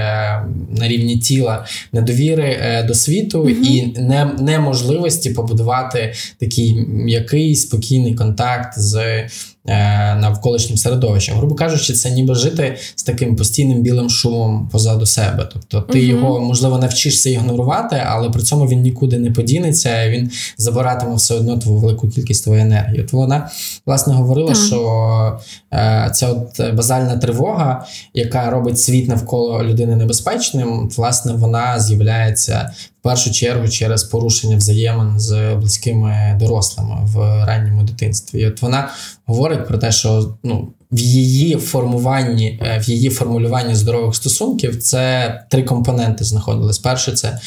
[0.77, 3.61] на рівні тіла, недовіри до світу mm-hmm.
[3.63, 9.23] і не, неможливості побудувати такий м'який спокійний контакт з.
[9.69, 11.37] Е, навколишнім середовищем.
[11.37, 15.49] Грубо кажучи, це ніби жити з таким постійним білим шумом позаду себе.
[15.53, 20.31] Тобто ти uh його, можливо, навчишся ігнорувати, але при цьому він нікуди не подінеться, він
[20.57, 23.01] забиратиме все одно твою велику кількість твоєї енергії.
[23.01, 23.49] От вона
[23.85, 25.39] власне говорила, uh що
[25.73, 33.03] е, ця от базальна тривога, яка робить світ навколо людини небезпечним, власне, вона з'являється в
[33.03, 38.39] першу чергу через порушення взаємин з близькими дорослими в ранньому дитинстві.
[38.39, 38.89] І От вона
[39.25, 40.67] говорить про те, що ну.
[40.91, 46.79] В її формуванні, е, в її формулюванні здорових стосунків це три компоненти знаходились.
[46.79, 47.39] Перше це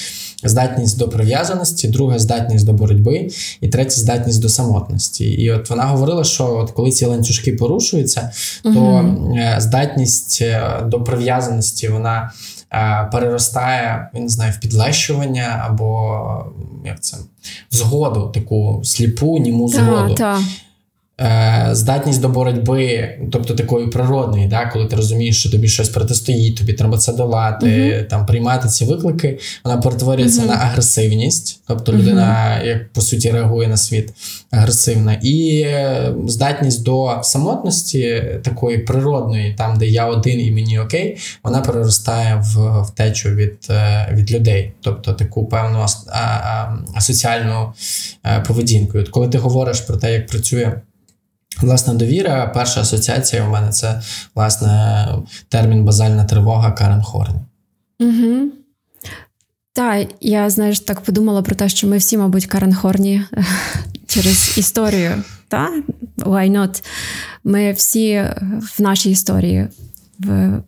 [0.44, 3.28] здатність до прив'язаності, друге здатність до боротьби,
[3.60, 5.24] і третє здатність до самотності.
[5.24, 8.30] І от вона говорила, що от коли ці ланцюжки порушуються,
[8.62, 9.38] то угу.
[9.58, 12.32] здатність е, до прив'язаності вона
[13.12, 16.46] переростає, він не знаю, в підлещування або
[16.85, 17.16] як це
[17.70, 20.14] в згоду, таку сліпу, німу згоду.
[20.14, 20.42] Та, Е,
[21.72, 26.72] здатність до боротьби, тобто такої природної, да, коли ти розумієш, що тобі щось протистоїть, тобі
[26.72, 28.04] треба це долати, uh-huh.
[28.04, 30.46] там приймати ці виклики, вона перетворюється uh-huh.
[30.46, 32.66] на агресивність, тобто людина, uh-huh.
[32.66, 34.12] як по суті, реагує на світ
[34.50, 41.18] агресивна, і е, здатність до самотності такої природної, там де я один і мені окей,
[41.44, 45.87] вона переростає в втечу від е, від людей, тобто таку певну
[46.94, 47.72] асоціальну
[48.46, 48.98] поведінку.
[48.98, 50.72] От Коли ти говориш про те, як працює.
[51.60, 54.02] Власне, довіра, перша асоціація у мене це
[54.34, 55.06] власне
[55.48, 57.40] термін базальна тривога Карен Хорні.
[58.00, 58.50] Угу.
[59.72, 63.22] Так, я знаєш, так подумала про те, що ми всі, мабуть, Карен Хорні
[64.06, 65.22] через історію.
[65.48, 65.82] Та?
[66.18, 66.84] Why not?
[67.44, 68.24] Ми всі
[68.76, 69.68] в нашій історії,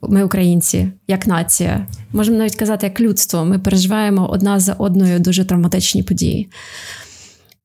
[0.02, 1.86] ми українці, як нація.
[2.12, 3.44] Можемо навіть казати, як людство.
[3.44, 6.48] Ми переживаємо одна за одною дуже травматичні події.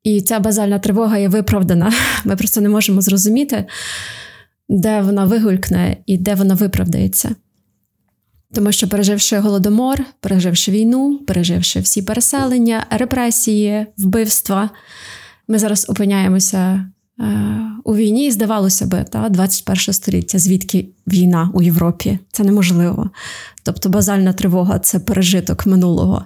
[0.04, 1.94] І ця базальна тривога є виправдана.
[2.26, 3.66] Ми просто не можемо зрозуміти,
[4.70, 7.36] де вона вигулькне і де вона виправдається.
[8.54, 14.70] Тому що, переживши голодомор, переживши війну, переживши всі переселення, репресії, вбивства,
[15.48, 16.92] ми зараз опиняємося
[17.84, 22.19] у війні, здавалося би, та, 21 століття, звідки війна у Європі?
[22.32, 23.10] Це неможливо.
[23.63, 26.25] Тобто базальна тривога це пережиток минулого.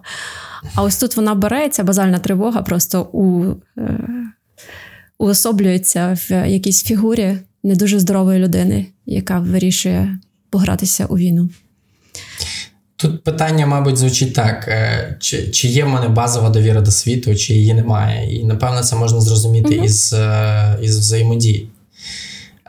[0.75, 3.45] А ось тут вона береться, базальна тривога просто у,
[3.77, 3.99] е,
[5.17, 11.49] уособлюється в якійсь фігурі не дуже здорової людини, яка вирішує погратися у війну.
[12.95, 17.36] Тут питання, мабуть, звучить так: е, чи чи є в мене базова довіра до світу,
[17.36, 18.39] чи її немає.
[18.39, 21.69] І напевно це можна зрозуміти mm із е, із взаємодії.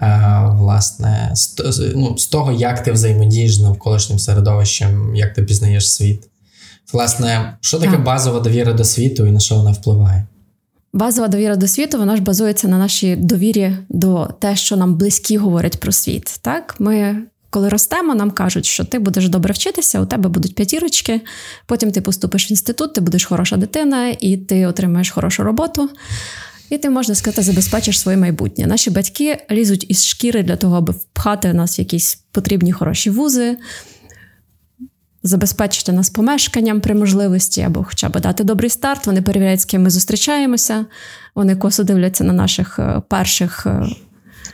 [0.02, 5.92] Е, власне, з, ну, з того, як ти взаємодієш з навколишнім середовищем, як ти пізнаєш
[5.92, 6.28] світ.
[6.92, 8.04] Власне, що таке так.
[8.04, 10.26] базова довіра до світу і на що вона впливає?
[10.92, 15.36] Базова довіра до світу вона ж базується на нашій довірі до те, що нам близькі
[15.36, 16.38] говорять про світ.
[16.42, 17.22] Так, ми.
[17.54, 21.20] Коли ростемо, нам кажуть, що ти будеш добре вчитися, у тебе будуть п'ятірочки,
[21.66, 25.90] потім ти поступиш в інститут, ти будеш хороша дитина, і ти отримаєш хорошу роботу.
[26.70, 28.66] І ти, можна сказати, забезпечиш своє майбутнє.
[28.66, 33.56] Наші батьки лізуть із шкіри для того, аби впхати нас в якісь потрібні хороші вузи,
[35.22, 39.06] забезпечити нас помешканням при можливості, або хоча б дати добрий старт.
[39.06, 40.86] Вони перевіряють, з ким ми зустрічаємося.
[41.34, 43.86] Вони косо дивляться на наших е, перших е,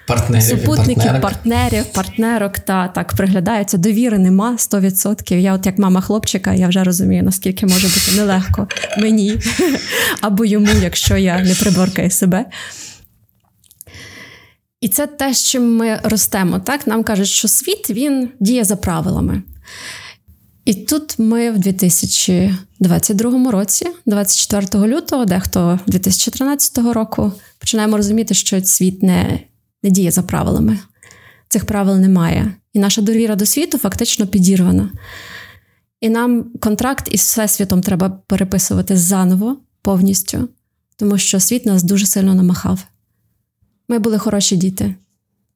[0.07, 1.23] партнерів, супутників, партнерок.
[1.23, 2.59] партнерів, партнерок.
[2.59, 3.79] Та так приглядаються.
[3.79, 5.35] Довіри нема 100%.
[5.35, 9.39] Я, от як мама хлопчика, я вже розумію, наскільки може бути нелегко мені
[10.21, 12.45] або йому, якщо я не приборкаю себе.
[14.81, 16.59] І це те, з чим ми ростемо.
[16.59, 19.43] Так нам кажуть, що світ він діє за правилами.
[20.65, 29.03] І тут ми в 2022 році, 24 лютого, дехто 2013 року, починаємо розуміти, що світ
[29.03, 29.41] не,
[29.83, 30.79] не діє за правилами.
[31.49, 32.55] Цих правил немає.
[32.73, 34.91] І наша довіра до світу фактично підірвана.
[36.01, 40.49] І нам контракт із Всесвітом треба переписувати заново повністю,
[40.97, 42.81] тому що світ нас дуже сильно намахав.
[43.89, 44.95] Ми були хороші діти.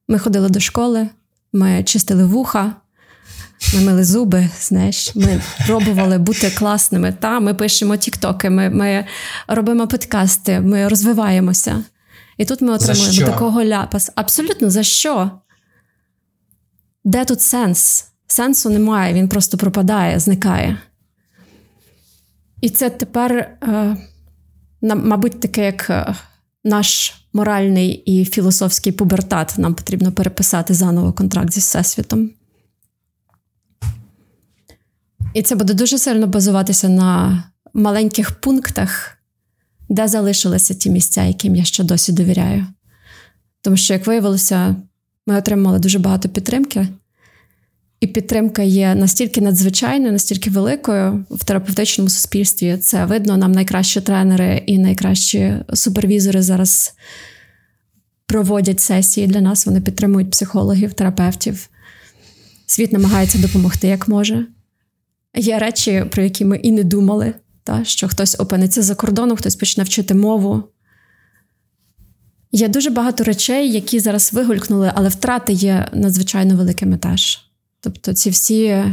[0.07, 1.09] Ми ходили до школи,
[1.53, 2.75] ми чистили вуха,
[3.73, 7.13] ми мили зуби, знаєш, ми пробували бути класними.
[7.19, 9.05] Та Ми пишемо тіктоки, ми ми
[9.47, 11.83] робимо подкасти, ми розвиваємося.
[12.37, 14.11] І тут ми отримуємо такого ляпас.
[14.15, 15.31] Абсолютно за що?
[17.03, 18.05] Де тут сенс?
[18.27, 20.77] Сенсу немає, він просто пропадає, зникає.
[22.61, 23.31] І це тепер,
[23.63, 23.97] е,
[24.81, 26.15] мабуть, таке, як е,
[26.63, 29.55] наш моральний і філософський пубертат.
[29.57, 32.31] Нам потрібно переписати заново контракт зі Всесвітом.
[35.33, 37.43] І це буде дуже сильно базуватися на
[37.73, 39.17] маленьких пунктах,
[39.89, 42.65] де залишилися ті місця, яким я ще досі довіряю.
[43.61, 44.75] Тому що, як виявилося,
[45.27, 46.87] ми отримали дуже багато підтримки,
[47.99, 52.77] і підтримка є настільки надзвичайною, настільки великою в терапевтичному суспільстві.
[52.77, 56.93] Це видно, нам найкращі тренери і найкращі супервізори зараз
[58.25, 59.65] проводять сесії для нас.
[59.65, 61.69] Вони підтримують психологів, терапевтів.
[62.65, 64.47] Світ намагається допомогти як може.
[65.35, 67.33] Є речі, про які ми і не думали,
[67.65, 70.63] та, що хтось опиниться за кордоном, хтось почне вчити мову.
[72.51, 77.39] Є дуже багато речей, які зараз вигулькнули, але втрати є надзвичайно великими теж.
[77.79, 78.85] Тобто, ці всі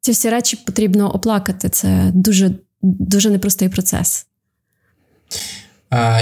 [0.00, 1.68] ці всі речі потрібно оплакати.
[1.68, 2.50] Це дуже,
[2.82, 4.26] дуже непростий процес.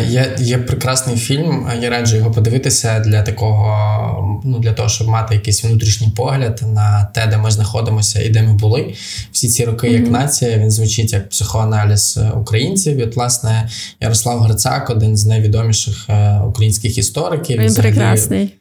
[0.08, 5.34] Є є прекрасний фільм, я раджу його подивитися для такого, ну для того, щоб мати
[5.34, 8.94] якийсь внутрішній погляд на те, де ми знаходимося і де ми були.
[9.32, 10.00] Всі ці роки, mm-hmm.
[10.00, 12.96] як нація, він звучить як психоаналіз українців.
[12.96, 13.68] І, от, власне,
[14.00, 17.58] Ярослав Грицак, один з найвідоміших е, українських істориків.
[17.58, 18.52] Він прекрасний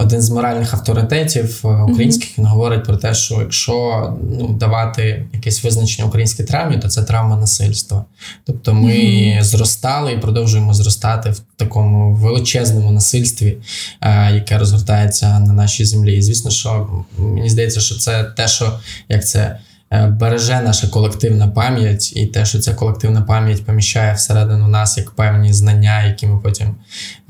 [0.00, 2.38] один з моральних авторитетів е, українських mm-hmm.
[2.38, 7.36] він говорить про те, що якщо ну, давати якесь визначення українській травмі, то це травма
[7.36, 8.04] насильства.
[8.44, 9.42] Тобто ми mm-hmm.
[9.42, 13.56] зростали і продовжуємо зростати в такому величезному насильстві,
[14.00, 16.16] е, яке розгортається на нашій землі.
[16.16, 16.88] І звісно, що
[17.18, 18.78] мені здається, що це те, що
[19.08, 19.58] як це.
[19.90, 25.10] Е, береже наша колективна пам'ять, і те, що ця колективна пам'ять поміщає всередину нас як
[25.10, 26.74] певні знання, які ми потім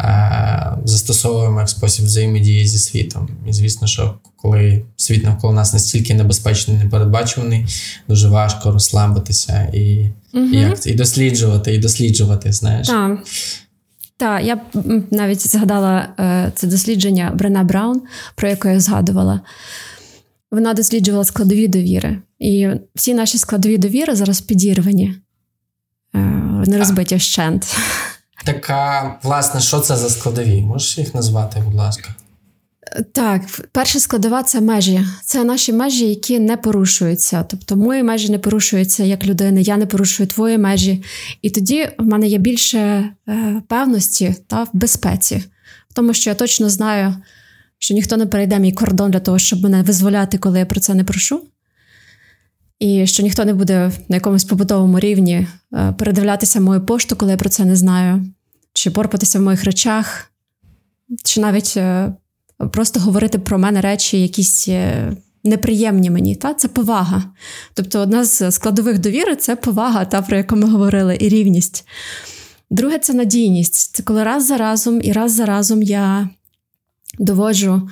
[0.00, 3.28] е- застосовуємо як спосіб взаємодії зі світом.
[3.46, 7.66] І звісно, що коли світ навколо нас настільки небезпечний, непередбачуваний,
[8.08, 10.44] дуже важко розслабитися і угу.
[10.44, 12.52] і, як і досліджувати, і досліджувати.
[12.52, 12.86] Знаєш.
[12.86, 13.18] Так.
[14.16, 14.60] Так, я
[15.10, 18.02] навіть згадала е, це дослідження Брена Браун,
[18.34, 19.40] про яке я згадувала.
[20.50, 22.18] Вона досліджувала складові довіри.
[22.38, 25.14] І всі наші складові довіри зараз підірвані,
[26.14, 26.18] е,
[26.66, 27.76] не розбиті вщент.
[28.44, 30.62] Така, власне, що це за складові?
[30.62, 32.14] Можеш їх назвати, будь ласка?
[33.12, 35.00] Так, перша складова це межі.
[35.24, 37.42] Це наші межі, які не порушуються.
[37.42, 41.04] Тобто, мої межі не порушуються як людини, я не порушую твої межі.
[41.42, 45.36] І тоді в мене є більше е, певності та в безпеці,
[45.90, 47.16] в тому що я точно знаю,
[47.78, 50.94] що ніхто не перейде мій кордон для того, щоб мене визволяти, коли я про це
[50.94, 51.40] не прошу.
[52.78, 57.36] І що ніхто не буде на якомусь побутовому рівні е, передивлятися мою пошту, коли я
[57.36, 58.26] про це не знаю,
[58.72, 60.30] чи порпатися в моїх речах,
[61.24, 62.12] чи навіть е,
[62.72, 65.12] просто говорити про мене речі, якісь е,
[65.44, 66.36] неприємні мені.
[66.36, 66.54] Та?
[66.54, 67.24] Це повага.
[67.74, 71.86] Тобто, одна з складових довіри це повага, та, про яку ми говорили, і рівність.
[72.70, 73.94] Друге, це надійність.
[73.94, 76.28] Це коли раз за разом і раз за разом я
[77.18, 77.90] доводжу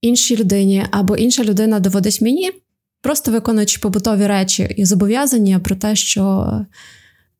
[0.00, 2.52] іншій людині, або інша людина доводить мені
[3.00, 6.50] просто виконуючи побутові речі і зобов'язання про те, що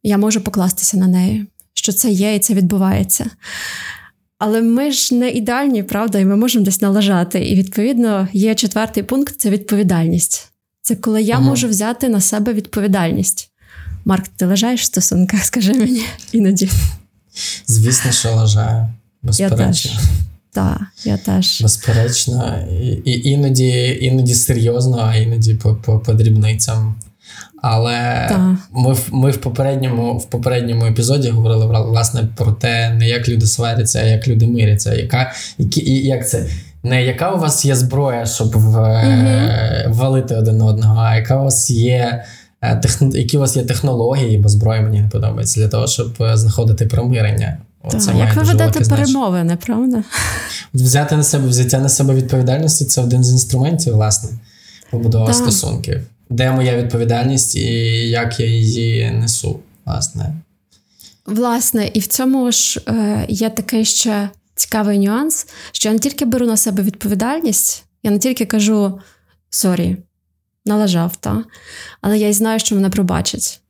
[0.03, 3.31] я можу покластися на неї, що це є і це відбувається.
[4.39, 7.45] Але ми ж не ідеальні, правда, і ми можемо десь налажати.
[7.49, 10.53] І відповідно є четвертий пункт це відповідальність.
[10.83, 11.45] Це коли я ага.
[11.45, 13.51] можу взяти на себе відповідальність.
[14.05, 16.71] Марк, ти лежаєш в стосунках, скажи мені іноді.
[17.67, 18.89] Звісно, що лежаю.
[19.23, 19.91] Безперечно.
[19.91, 20.19] Я теж.
[20.53, 21.63] Так, я теж.
[21.63, 22.55] Безперечно,
[23.05, 26.95] і іноді іноді серйозно, а іноді по по, по дрібницям.
[27.63, 28.29] Але
[28.73, 33.99] ми ми в попередньому в попередньому епізоді говорили власне про те, не як люди сваряться,
[33.99, 34.95] а як люди миряться.
[34.95, 36.47] Яка, які, як це?
[36.83, 41.45] Не яка у вас є зброя, щоб в, mm валити один одного, а яка у
[41.45, 42.25] вас є.
[42.63, 42.81] Е.
[43.01, 46.87] Які у вас є технології, бо зброя мені не подобається для того, щоб е, знаходити
[46.87, 47.59] примирення.
[47.83, 50.05] Так, Як ви ведете перемовини, правда?
[50.75, 54.31] Взяти на себе взяття на себе відповідальності це один з інструментів, власне,
[54.91, 56.01] побудова стосунків.
[56.31, 57.61] Де моя відповідальність і
[58.09, 60.35] як я її несу, власне.
[61.27, 66.25] Власне, і в цьому ж е, є такий ще цікавий нюанс, що я не тільки
[66.25, 69.01] беру на себе відповідальність, я не тільки кажу
[69.51, 69.97] sorry,
[70.67, 71.45] налажав, та,
[72.01, 73.61] але я й знаю, що мене пробачать.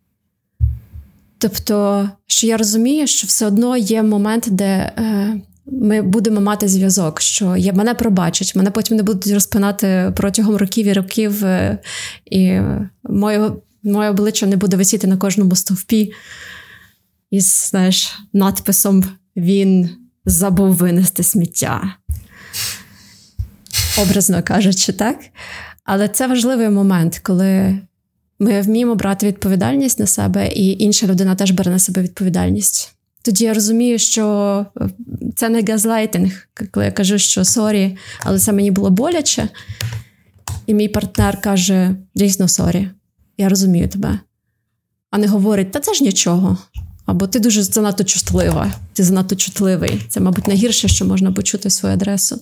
[1.38, 7.20] Тобто, що я розумію, що все одно є момент, де е, ми будемо мати зв'язок,
[7.20, 11.78] що я мене пробачать, мене потім не будуть розпинати протягом років і років, е,
[12.30, 12.60] і
[13.04, 13.50] моє,
[13.82, 16.12] моє обличчя не буде висіти на кожному стовпі
[17.30, 19.04] із знаєш, надписом
[19.36, 19.90] Він
[20.24, 21.94] забув винести сміття.
[23.98, 25.18] Образно кажучи, так?
[25.84, 27.80] Але це важливий момент, коли
[28.38, 32.94] ми вміємо брати відповідальність на себе, і інша людина теж бере на себе відповідальність.
[33.22, 34.88] Тоді я розумію, що е,
[35.36, 39.48] це не газлайтинг, коли я кажу, що sorry, але це мені було боляче.
[40.66, 42.88] І мій партнер каже: дійсно sorry,
[43.38, 44.18] я розумію тебе.
[45.10, 46.58] А не говорить, та це ж нічого.
[47.06, 50.02] Або ти дуже занадто чутлива, ти занадто чутливий.
[50.08, 52.40] Це, мабуть, найгірше, що можна почути в свою адресу.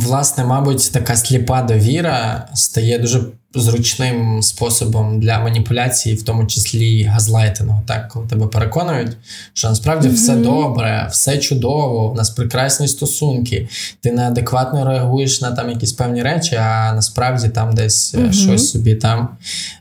[0.00, 3.20] Власне, мабуть, така сліпа довіра стає дуже
[3.54, 7.82] зручним способом для маніпуляції, в тому числі газлайтингу.
[7.86, 9.16] Так, коли тебе переконують,
[9.52, 10.14] що насправді mm-hmm.
[10.14, 13.68] все добре, все чудово, у нас прекрасні стосунки.
[14.00, 18.32] Ти неадекватно реагуєш на там якісь певні речі, а насправді там десь mm-hmm.
[18.32, 19.28] щось собі там.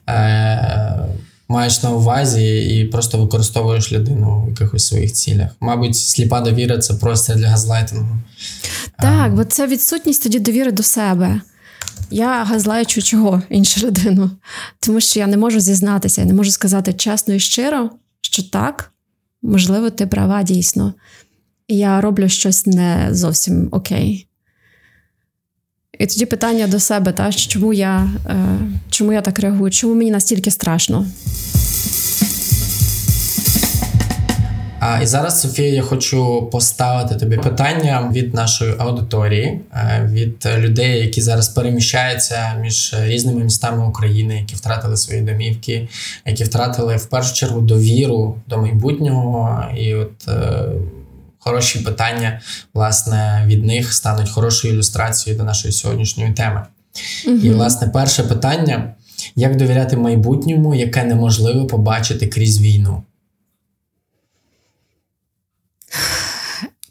[0.09, 1.05] Е-
[1.47, 5.49] Маєш на увазі і просто використовуєш людину в якихось своїх цілях.
[5.59, 8.17] Мабуть, сліпа довіра це просто для газлайтингу.
[8.99, 11.41] Так, бо це відсутність тоді довіри до себе.
[12.11, 14.31] Я газлайчу чого іншу людину,
[14.79, 17.89] тому що я не можу зізнатися, я не можу сказати чесно і щиро,
[18.21, 18.91] що так,
[19.41, 20.93] можливо, ти права дійсно.
[21.67, 24.27] Я роблю щось не зовсім окей.
[25.99, 28.35] І тоді питання до себе, та, чому я е,
[28.89, 31.05] чому я так реагую, чому мені настільки страшно?
[34.79, 40.99] А, І зараз, Софія, я хочу поставити тобі питання від нашої аудиторії, е, від людей,
[40.99, 45.87] які зараз переміщаються між різними містами України, які втратили свої домівки,
[46.25, 49.63] які втратили в першу чергу довіру до майбутнього.
[49.77, 50.65] І от е,
[51.45, 52.41] хороші питання,
[52.73, 56.65] власне, від них стануть хорошою ілюстрацією до нашої сьогоднішньої теми.
[57.27, 57.35] Угу.
[57.35, 58.93] І, власне, перше питання:
[59.35, 63.03] як довіряти майбутньому, яке неможливо побачити крізь війну?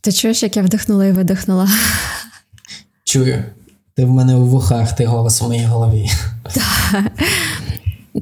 [0.01, 1.69] Ти чуєш, як я вдихнула і видихнула?
[3.05, 3.45] Чую.
[3.95, 6.11] Ти в мене у вухах, ти голос у моїй голові.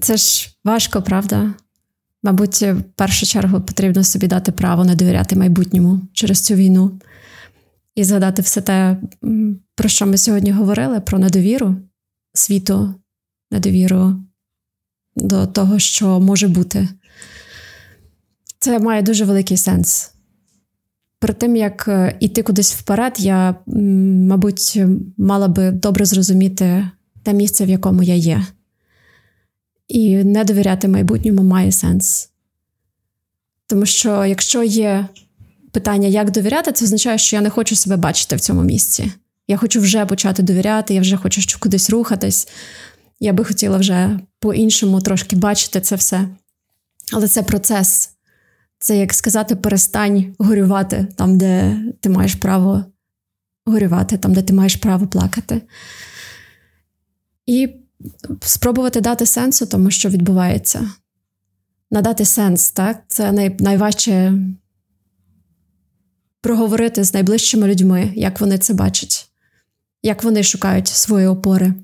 [0.01, 1.51] Це ж важко, правда?
[2.23, 7.01] Мабуть, в першу чергу потрібно собі дати право не довіряти майбутньому через цю війну
[7.95, 8.97] і згадати все те,
[9.75, 11.77] про що ми сьогодні говорили: про недовіру
[12.35, 12.95] світу,
[13.51, 14.17] недовіру
[15.17, 16.89] до того, що може бути.
[18.59, 20.13] Це має дуже великий сенс.
[21.19, 24.83] Перед тим як е, іти кудись вперед, я, мабуть,
[25.17, 26.89] мала би добре зрозуміти
[27.23, 28.47] те місце, в якому я є.
[29.93, 32.31] І не довіряти майбутньому має сенс.
[33.67, 35.07] Тому що, якщо є
[35.71, 39.13] питання, як довіряти, це означає, що я не хочу себе бачити в цьому місці.
[39.49, 42.49] Я хочу вже почати довіряти, я вже хочу кудись рухатись.
[43.21, 46.29] Я би хотіла вже по-іншому трошки бачити це все.
[47.13, 48.11] Але це процес.
[48.79, 52.85] Це як сказати, перестань горювати там, де ти маєш право
[53.67, 55.63] горювати, там, де ти маєш право плакати.
[57.47, 57.82] І
[58.41, 60.91] спробувати дати сенсу тому, що відбувається.
[61.91, 63.03] Надати сенс, так?
[63.09, 64.33] Це най, найважче
[66.41, 69.31] проговорити з найближчими людьми, як вони це бачать,
[70.03, 71.75] як вони шукають свої опори.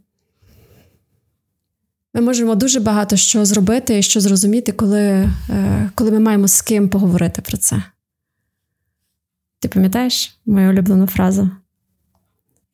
[2.15, 5.01] Ми можемо дуже багато що зробити і що зрозуміти, коли,
[5.51, 7.83] е, коли ми маємо з ким поговорити про це.
[9.61, 11.51] Ти пам'ятаєш мою улюблену фразу?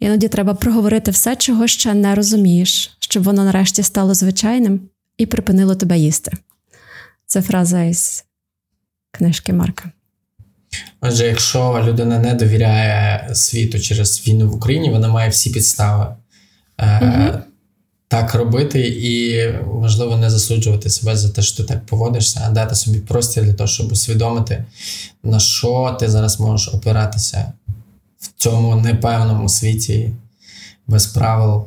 [0.01, 4.81] Іноді треба проговорити все, чого ще не розумієш, щоб воно нарешті стало звичайним
[5.19, 6.33] і припинило тебе їсти.
[7.27, 8.25] Це фраза із
[9.11, 9.91] книжки Марка.
[11.01, 16.17] Отже, якщо людина не довіряє світу через війну в Україні, вона має всі підстави.
[17.03, 17.43] Угу
[18.15, 22.75] так робити, і важливо не засуджувати себе за те, що ти так поводишся, а дати
[22.75, 24.65] собі простір для того, щоб усвідомити,
[25.23, 27.53] на що ти зараз можеш опиратися
[28.25, 30.13] в цьому непевному світі
[30.87, 31.67] без правил,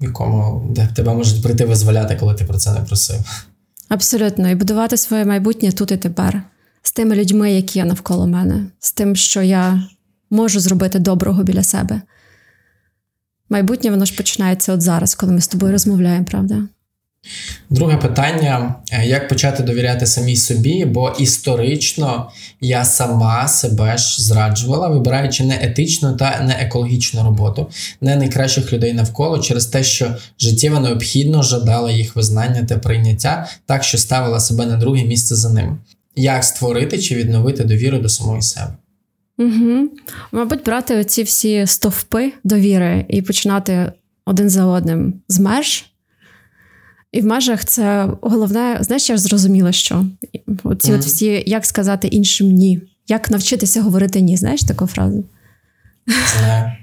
[0.00, 3.46] в якому де тебе можуть прийти визволяти, коли ти про це не просив.
[3.88, 6.42] Абсолютно, і будувати своє майбутнє тут і тепер,
[6.82, 9.88] з тими людьми, які є навколо мене, з тим, що я
[10.30, 12.00] можу зробити доброго біля себе.
[13.48, 16.62] Майбутнє воно ж починається от зараз, коли ми з тобою розмовляємо, правда?
[17.70, 20.84] Друге питання: е, як почати довіряти самій собі?
[20.84, 27.70] Бо історично я сама себе ж зраджувала, вибираючи не етичну та не екологічну роботу,
[28.00, 33.84] не найкращих людей навколо через те, що життєво необхідно жадала їх визнання та прийняття, так
[33.84, 35.78] що ставила себе на друге місце за ними.
[36.16, 38.74] Як створити чи відновити довіру до самої себе?
[39.38, 39.88] Угу.
[40.32, 43.92] Мабуть, брати оці всі стовпи довіри і починати
[44.26, 45.84] один за одним з меж.
[47.14, 50.06] І в межах це головне, знаєш, я зрозуміла, що
[50.64, 50.94] оці mm.
[50.94, 55.24] от всі, як сказати іншим ні, як навчитися говорити ні, знаєш таку фразу?
[56.42, 56.76] Не,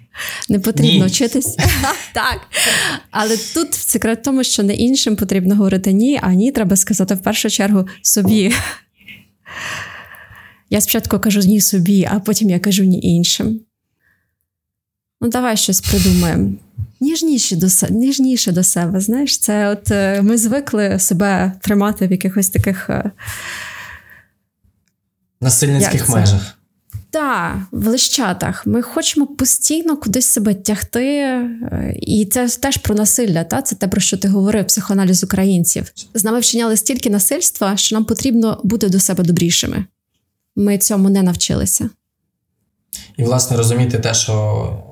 [0.50, 1.12] не потрібно ні.
[1.12, 1.58] вчитись.
[2.14, 2.42] Так.
[3.12, 7.16] Але тут секрет в тому, що не іншим потрібно говорити ні, а ні треба сказати
[7.16, 8.54] в першу чергу собі.
[10.70, 13.60] Я спочатку кажу ні собі, а потім я кажу ні іншим.
[15.22, 16.52] Ну, давай щось придумаємо.
[17.00, 19.00] Ніжніше до себе, ніжніше до себе.
[19.00, 23.12] Знаєш, це от е, ми звикли себе тримати в якихось таких е,
[25.42, 26.58] насильницьких межах.
[27.10, 28.68] Так, в лищатах.
[28.68, 33.44] Ми хочемо постійно кудись себе тягти, е, і це теж про насилля.
[33.44, 33.62] Та?
[33.62, 35.92] Це те, про що ти говорив, психоаналіз українців.
[36.14, 39.86] З нами вчиняли стільки насильства, що нам потрібно бути до себе добрішими
[40.56, 41.90] ми цьому не навчилися.
[43.18, 44.84] І, власне, розуміти те, що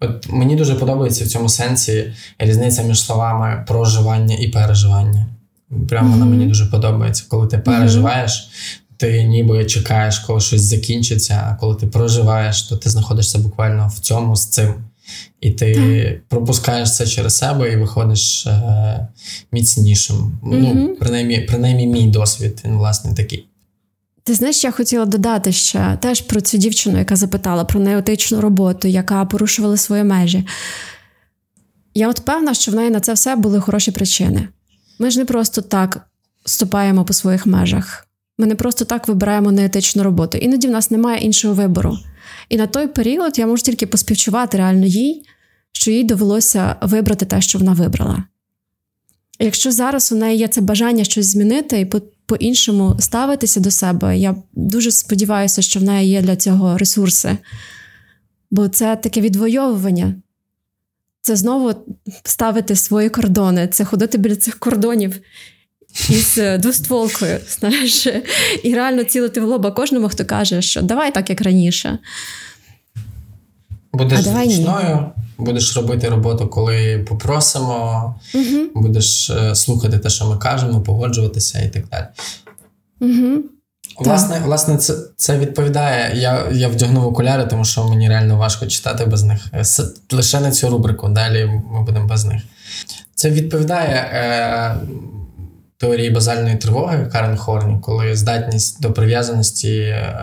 [0.00, 5.26] от мені дуже подобається в цьому сенсі різниця між словами проживання і переживання.
[5.88, 6.12] Прямо mm-hmm.
[6.12, 7.24] вона мені дуже подобається.
[7.28, 8.50] Коли ти переживаєш,
[8.96, 13.98] ти ніби чекаєш, коли щось закінчиться, а коли ти проживаєш, то ти знаходишся буквально в
[13.98, 14.74] цьому з цим.
[15.40, 16.18] І ти mm-hmm.
[16.28, 19.08] пропускаєш це через себе і виходиш е,
[19.52, 20.16] міцнішим.
[20.16, 20.74] Mm-hmm.
[20.74, 23.47] Ну, принаймні, принаймні, мій досвід, він, власне, такий.
[24.28, 28.88] Ти знаєш, я хотіла додати ще теж про цю дівчину, яка запитала про неотичну роботу,
[28.88, 30.46] яка порушувала свої межі.
[31.94, 34.48] Я от певна, що в неї на це все були хороші причини.
[34.98, 36.08] Ми ж не просто так
[36.44, 38.06] ступаємо по своїх межах.
[38.38, 40.38] Ми не просто так вибираємо неетичну роботу.
[40.38, 41.98] Іноді в нас немає іншого вибору.
[42.48, 45.22] І на той період я можу тільки поспівчувати реально їй,
[45.72, 48.24] що їй довелося вибрати те, що вона вибрала.
[49.38, 51.84] Якщо зараз у неї є це бажання щось змінити і
[52.26, 57.38] по-іншому ставитися до себе, я дуже сподіваюся, що в неї є для цього ресурси.
[58.50, 60.14] Бо це таке відвоювання.
[61.20, 61.74] Це знову
[62.24, 65.20] ставити свої кордони, це ходити біля цих кордонів
[66.10, 68.06] із е, двостволкою, знаєш,
[68.62, 71.98] і реально цілити в лоба кожному, хто каже, що давай так, як раніше.
[73.92, 78.82] Будеш зручною, будеш робити роботу, коли попросимо, угу.
[78.82, 82.06] будеш е, слухати те, що ми кажемо, погоджуватися і так далі.
[83.00, 83.42] Угу.
[83.98, 84.46] Власне, так.
[84.46, 86.20] власне, це це відповідає.
[86.20, 89.46] Я я вдягнув окуляри, тому що мені реально важко читати без них.
[89.52, 89.64] Е,
[90.12, 91.08] лише на цю рубрику.
[91.08, 92.42] Далі ми будемо без них.
[93.14, 94.76] Це відповідає е,
[95.78, 100.16] теорії базальної тривоги Карен Хорні, коли здатність до прив'язаності е,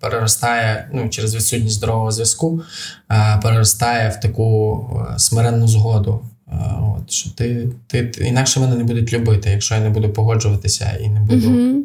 [0.00, 2.62] переростає ну, через відсутність здорового зв'язку,
[3.10, 4.80] е, переростає в таку
[5.14, 6.20] е, смиренну згоду.
[6.80, 11.08] От, що ти, ти, Інакше мене не будуть любити, якщо я не буду погоджуватися і
[11.08, 11.82] не буду uh-huh.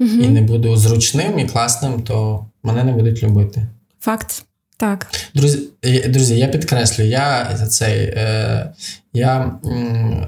[0.00, 0.20] Uh-huh.
[0.20, 3.66] і не буду зручним і класним, то мене не будуть любити.
[4.00, 4.44] Факт.
[4.78, 5.06] Так.
[5.34, 5.58] Друзі,
[6.08, 8.72] друзі, я підкреслю, я цей е,
[9.12, 10.26] я м,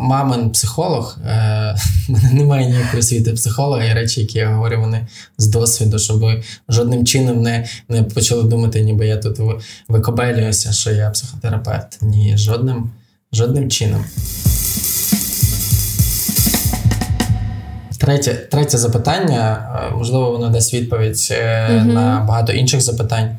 [0.00, 1.18] мамин психолог.
[1.26, 1.76] Е,
[2.08, 5.06] мене немає ніякої освіти психолога, і речі, які я говорю, вони
[5.38, 9.38] з досвіду, щоб ви жодним чином не не почали думати, ніби я тут
[9.88, 11.98] викобелююся, що я психотерапевт.
[12.02, 12.90] Ні, жодним,
[13.32, 14.04] жодним чином.
[17.98, 23.38] Третє третє запитання, е, можливо, воно дасть відповідь mm на багато інших запитань.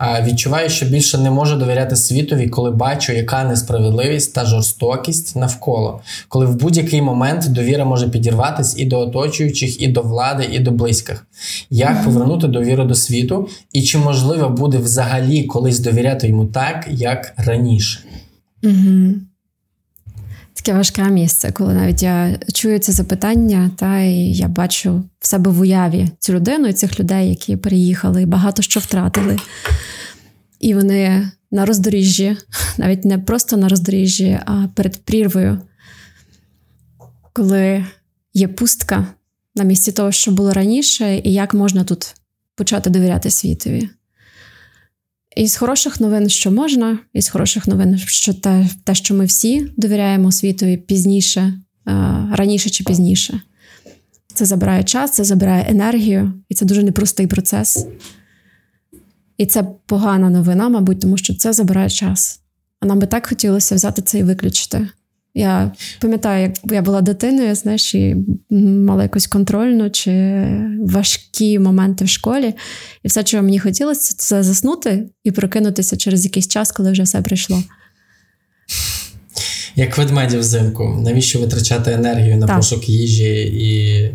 [0.00, 6.46] Відчуваю, що більше не можу довіряти світові, коли бачу, яка несправедливість та жорстокість навколо, коли
[6.46, 11.26] в будь-який момент довіра може підірватися і до оточуючих, і до влади, і до близьких.
[11.70, 17.32] Як повернути довіру до світу, і чи можливо буде взагалі колись довіряти йому так, як
[17.36, 18.00] раніше?
[18.62, 19.14] Mm-hmm.
[20.64, 25.50] Таке важке місце, коли навіть я чую це запитання, та і я бачу в себе
[25.50, 29.38] в уяві цю людину і цих людей, які переїхали, і багато що втратили.
[30.60, 32.36] І вони на роздоріжжі,
[32.78, 35.60] навіть не просто на роздоріжжі, а перед прірвою,
[37.32, 37.84] коли
[38.34, 39.06] є пустка
[39.54, 42.14] на місці того, що було раніше, і як можна тут
[42.54, 43.88] почати довіряти світові.
[45.36, 50.32] Із хороших новин, що можна, із хороших новин, що те, те, що ми всі довіряємо
[50.32, 51.60] світові пізніше, е,
[52.32, 53.40] раніше чи пізніше.
[54.34, 57.86] Це забирає час, це забирає енергію, і це дуже непростий процес.
[59.38, 62.40] І це погана новина, мабуть, тому що це забирає час.
[62.80, 64.88] А нам би так хотілося взяти це і виключити.
[65.36, 68.16] Я пам'ятаю, як я була дитиною, знаєш, і
[68.50, 70.46] мала якусь контрольну чи
[70.80, 72.54] важкі моменти в школі.
[73.02, 77.22] І все, чого мені хотілося, це заснути і прокинутися через якийсь час, коли вже все
[77.22, 77.62] прийшло.
[79.76, 82.56] Як ведмеді взимку, навіщо витрачати енергію на так.
[82.56, 84.10] пошук їжі і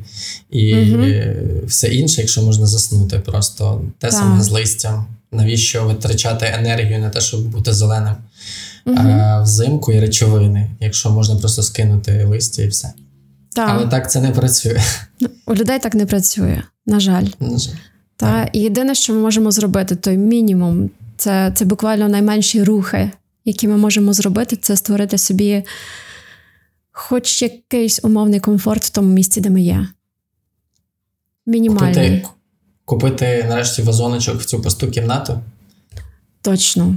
[0.49, 1.05] і угу.
[1.67, 3.19] все інше, якщо можна заснути?
[3.19, 5.05] Просто те саме з листям.
[5.31, 8.15] Навіщо витрачати енергію на те, щоб бути зеленим?
[8.85, 9.43] Угу.
[9.43, 12.93] взимку і речовини, якщо можна просто скинути листя і все.
[13.55, 13.69] Так.
[13.69, 14.81] Але так це не працює.
[15.45, 17.25] У людей так не працює, на жаль.
[17.39, 17.73] На жаль.
[18.15, 23.11] Та, І єдине, що ми можемо зробити, той мінімум, це, це буквально найменші рухи,
[23.45, 25.63] які ми можемо зробити, це створити собі
[26.91, 29.87] хоч якийсь умовний комфорт в тому місці, де ми є.
[31.45, 32.21] Мінімальний.
[32.21, 32.27] Купити,
[32.85, 35.41] купити нарешті вазоночок в цю пусту кімнату.
[36.41, 36.95] Точно.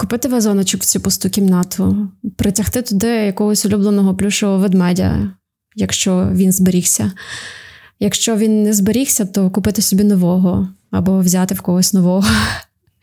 [0.00, 5.30] Купити вазоночок в цю пусту кімнату, притягти туди якогось улюбленого плюшового ведмедя,
[5.76, 7.12] якщо він зберігся.
[7.98, 12.24] Якщо він не зберігся, то купити собі нового або взяти в когось нового.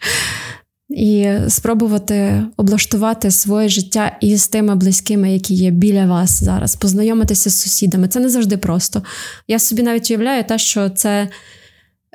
[0.89, 7.61] І спробувати облаштувати своє життя із тими близькими, які є біля вас зараз, познайомитися з
[7.61, 8.07] сусідами.
[8.07, 9.03] Це не завжди просто.
[9.47, 11.29] Я собі навіть уявляю те, що це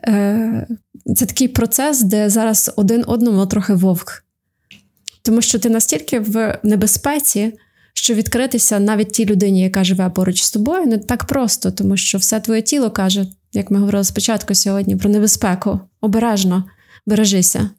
[0.09, 0.67] е,
[1.17, 4.23] це такий процес, де зараз один одному трохи вовк.
[5.23, 7.53] Тому що ти настільки в небезпеці,
[7.95, 12.19] що відкритися навіть тій людині, яка живе поруч з тобою, не так просто, тому що
[12.19, 15.81] все твоє тіло каже, як ми говорили спочатку сьогодні, про небезпеку.
[16.01, 16.65] Обережно,
[17.07, 17.71] бережися.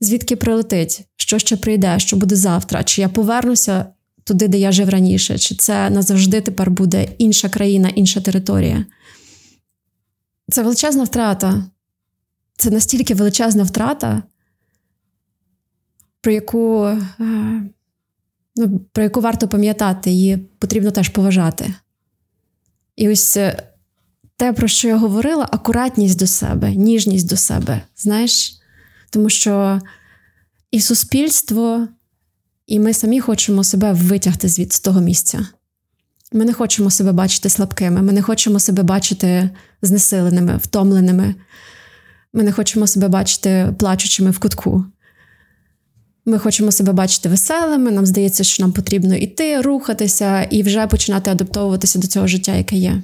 [0.00, 2.84] Звідки прилетить, що ще прийде, що буде завтра?
[2.84, 3.86] Чи я повернуся
[4.24, 8.84] туди, де я жив раніше, чи це назавжди тепер буде інша країна, інша територія?
[10.50, 11.64] це величезна втрата.
[12.56, 14.22] Це настільки величезна втрата,
[16.26, 16.98] про яку е,
[18.56, 21.74] ну, про яку варто пам'ятати, її потрібно теж поважати.
[22.96, 23.62] І ось е,
[24.36, 27.82] те, про що я говорила, акуратність до себе, ніжність до себе.
[27.96, 28.52] Знаєш?
[29.10, 29.80] Тому що
[30.70, 31.88] і суспільство,
[32.66, 35.46] і ми самі хочемо себе витягти звід з того місця.
[36.32, 39.50] Ми не хочемо себе бачити слабкими, ми не хочемо себе бачити
[39.82, 41.34] знесиленими, втомленими.
[42.32, 44.84] Ми не хочемо себе бачити плачучими в кутку.
[46.28, 47.90] Ми хочемо себе бачити веселими.
[47.90, 52.76] Нам здається, що нам потрібно йти, рухатися і вже починати адаптовуватися до цього життя, яке
[52.76, 53.02] є.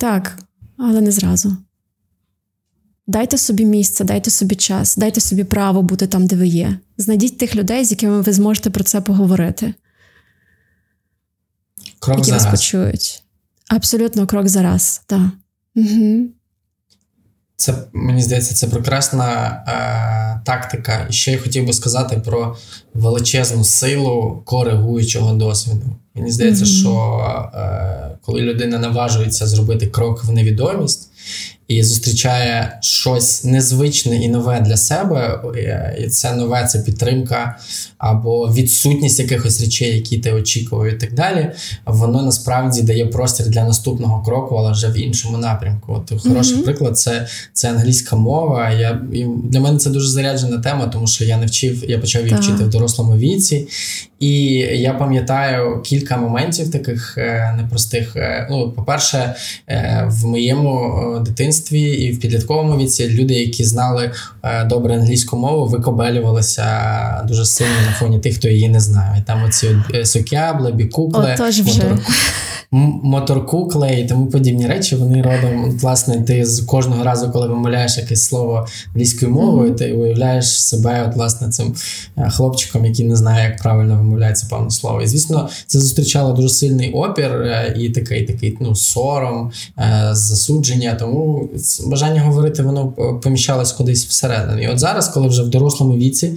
[0.00, 0.38] Так,
[0.76, 1.56] але не зразу.
[3.06, 6.78] Дайте собі місце, дайте собі час, дайте собі право бути там, де ви є.
[6.98, 9.74] Знайдіть тих людей, з якими ви зможете про це поговорити.
[11.98, 12.52] Крок які за вас раз.
[12.52, 13.24] почують.
[13.68, 15.20] Абсолютно крок за раз, так.
[15.76, 16.26] Угу.
[17.62, 21.06] Це мені здається, це прекрасна е, тактика.
[21.10, 22.56] І ще я хотів би сказати про
[22.94, 25.86] величезну силу коригуючого досвіду.
[26.14, 26.80] Мені здається, mm-hmm.
[26.80, 31.10] що е, коли людина наважується зробити крок в невідомість
[31.68, 35.40] і зустрічає щось незвичне і нове для себе,
[36.00, 37.58] і це нове це підтримка
[37.98, 41.50] або відсутність якихось речей, які ти очікував, і так далі.
[41.86, 45.92] Воно насправді дає простір для наступного кроку, але вже в іншому напрямку.
[45.92, 46.64] От хороший mm-hmm.
[46.64, 48.70] приклад це це англійська мова.
[48.70, 52.22] Я і Для мене це дуже заряджена тема, тому що я не вчив, я почав
[52.22, 53.68] її вчити в дорослому віці.
[54.22, 54.44] І
[54.80, 58.16] я пам'ятаю кілька моментів таких е, непростих.
[58.16, 59.34] Е, ну, по-перше,
[59.68, 64.10] е, в моєму дитинстві і в підлітковому віці люди, які знали
[64.66, 66.64] добре англійську мову, викобелювалися
[67.28, 69.22] дуже сильно на фоні тих, хто її не знає.
[69.22, 71.36] І там оці сокябли, бікукли,
[73.02, 74.96] моторкукли і тому подібні речі.
[74.96, 80.64] Вони родом, власне, ти з кожного разу, коли вимовляєш якесь слово англійською мовою, ти уявляєш
[80.64, 81.74] себе, от, власне, цим
[82.30, 85.02] хлопчиком, який не знає, як правильно вимовляється певне слово.
[85.02, 90.94] І звісно, це зустрічало дуже сильний опір е, і такий такий ну, сором, е, засудження.
[90.94, 91.50] Тому
[91.86, 92.88] бажання говорити, воно
[93.22, 94.62] поміщалось кудись всередину.
[94.62, 96.32] І от зараз, коли вже в дорослому віці.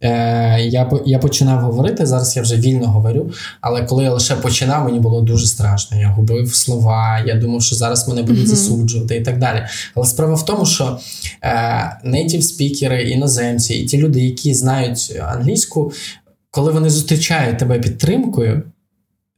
[0.00, 4.84] Е, я я починав говорити, зараз я вже вільно говорю, але коли я лише починав,
[4.84, 6.00] мені було дуже страшно.
[6.00, 8.46] Я губив слова, я думав, що зараз мене будуть mm-hmm.
[8.46, 9.66] засуджувати і так далі.
[9.94, 10.98] Але справа в тому, що
[12.04, 15.92] нейтів спікери, іноземці і ті люди, які знають англійську,
[16.56, 18.62] коли вони зустрічають тебе підтримкою.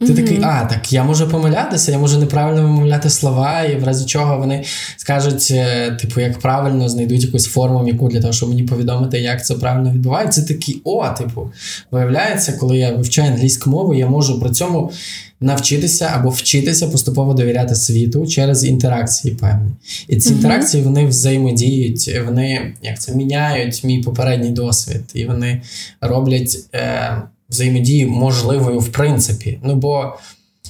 [0.01, 0.16] Ти mm-hmm.
[0.16, 4.38] такий, а, так я можу помилятися, я можу неправильно вимовляти слова, і в разі чого
[4.38, 4.64] вони
[4.96, 9.46] скажуть, е, типу, як правильно знайдуть якусь форму м'яку для того, щоб мені повідомити, як
[9.46, 10.42] це правильно відбувається.
[10.42, 11.51] Це такий, о, типу,
[11.90, 14.92] виявляється, коли я вивчаю англійську мову, я можу при цьому
[15.40, 19.70] навчитися або вчитися поступово довіряти світу через інтеракції певні.
[20.09, 20.32] І ці mm-hmm.
[20.32, 25.62] інтеракції вони взаємодіють, вони як це міняють мій попередній досвід, і вони
[26.01, 26.59] роблять.
[26.74, 29.59] Е, взаємодію можливою в принципі.
[29.62, 30.18] Ну бо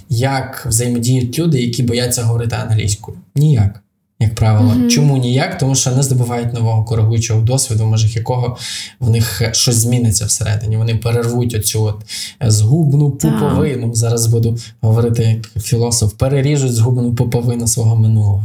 [0.09, 3.19] як взаємодіють люди, які бояться говорити англійською?
[3.35, 3.83] Ніяк.
[4.21, 4.89] Як правило, mm-hmm.
[4.89, 5.59] чому ніяк?
[5.59, 8.57] Тому що не здобувають нового коригуючого досвіду, в межах якого
[9.01, 10.77] в них щось зміниться всередині.
[10.77, 11.97] Вони перервуть оцю от
[12.41, 13.87] згубну пуповину.
[13.87, 13.97] Так.
[13.97, 18.45] Зараз буду говорити як філософ, переріжуть згубну пуповину свого минулого.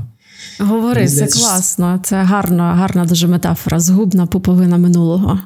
[0.60, 3.80] Говори, це класно, це гарна, гарна дуже метафора.
[3.80, 5.40] Згубна пуповина минулого.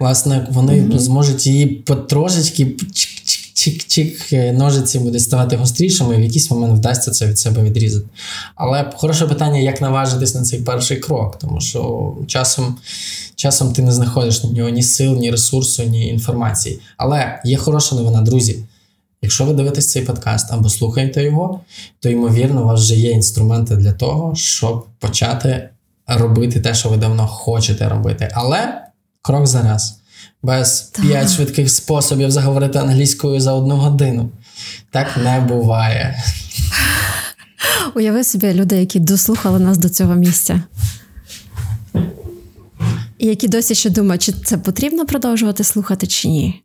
[0.00, 0.98] Власне, вони mm-hmm.
[0.98, 7.26] зможуть її потрошечки чик-чик-чик е, ножиці буде ставати гострішими, і в якийсь момент вдасться це
[7.26, 8.06] від себе відрізати.
[8.54, 12.78] Але хороше питання, як наважитись на цей перший крок, тому що часом
[13.34, 16.80] часом ти не знаходиш на нього ні сил, ні ресурсу, ні інформації.
[16.96, 18.64] Але є хороша новина, друзі.
[19.22, 21.60] Якщо ви дивитесь цей подкаст або слухаєте його,
[22.00, 25.68] то ймовірно, у вас вже є інструменти для того, щоб почати
[26.06, 28.28] робити те, що ви давно хочете робити.
[28.34, 28.89] Але
[29.22, 30.00] крок за раз.
[30.42, 34.30] Без п'ять швидких способів заговорити англійською за одну годину.
[34.90, 36.24] Так не буває.
[37.96, 40.62] Уяви собі люди, які дослухали нас до цього місця.
[43.18, 46.62] І які досі ще думають, чи це потрібно продовжувати слухати, чи ні.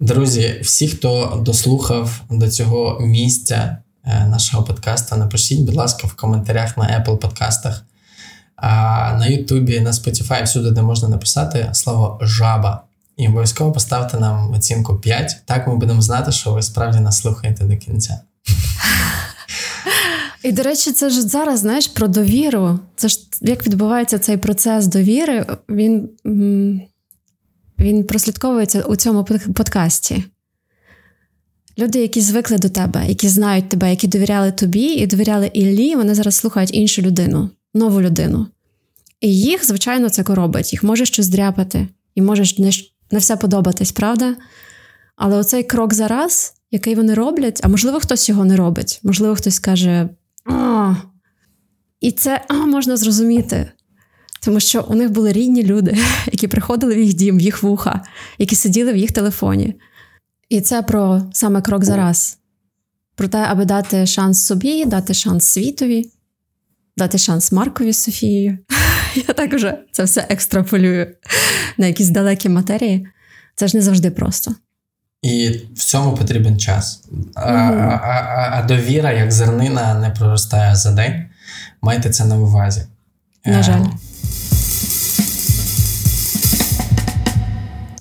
[0.00, 6.76] Друзі, всі, хто дослухав до цього місця е, нашого подкаста, напишіть, будь ласка, в коментарях
[6.76, 7.84] на Apple подкастах
[8.56, 12.82] а на Ютубі, на Spotify, всюди, де можна написати слово жаба.
[13.16, 15.36] І обов'язково поставте нам оцінку 5.
[15.44, 18.20] Так ми будемо знати, що ви справді нас слухаєте до кінця.
[20.42, 22.78] І, до речі, це ж зараз знаєш про довіру.
[22.96, 26.08] Це ж як відбувається цей процес довіри, він
[27.78, 29.24] він прослідковується у цьому
[29.54, 30.24] подкасті.
[31.78, 36.14] Люди, які звикли до тебе, які знають тебе, які довіряли тобі і довіряли Іллі, вони
[36.14, 38.46] зараз слухають іншу людину, нову людину.
[39.20, 40.72] І їх, звичайно, це коробить.
[40.72, 42.70] Їх може щось дряпати, і може не,
[43.10, 44.36] не все подобатись, правда?
[45.16, 49.34] Але оцей крок за раз, який вони роблять, а можливо, хтось його не робить, можливо,
[49.34, 50.08] хтось каже:
[50.50, 50.94] а,
[52.00, 53.72] і це а, можна зрозуміти.
[54.44, 55.96] Тому що у них були рідні люди,
[56.32, 58.04] які приходили в їх дім, в їх вуха,
[58.38, 59.74] які сиділи в їх телефоні.
[60.48, 62.38] І це про саме крок за раз.
[63.14, 66.10] Про те, аби дати шанс собі, дати шанс світові,
[66.96, 68.58] дати шанс Маркові з Софією.
[69.28, 71.06] Я так вже це все екстраполюю
[71.78, 73.06] на якісь далекі матерії.
[73.54, 74.54] Це ж не завжди просто.
[75.22, 77.02] І в цьому потрібен час.
[77.34, 81.24] А, а, а, а довіра, як зернина, не проростає за день.
[81.82, 82.82] Майте це на увазі.
[83.44, 83.84] На жаль.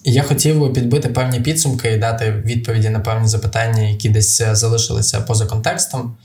[0.06, 4.56] Я хотів би підбити певні підсумки і дати відповіді на певні запитання, які десь е,
[4.56, 6.16] залишилися поза контекстом.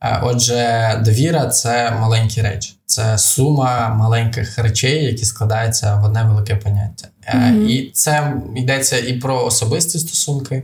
[0.00, 6.56] Е, отже, довіра це маленькі речі, це сума маленьких речей, які складаються в одне велике
[6.56, 7.08] поняття.
[7.34, 7.66] Mm-hmm.
[7.66, 10.62] І це йдеться і про особисті стосунки,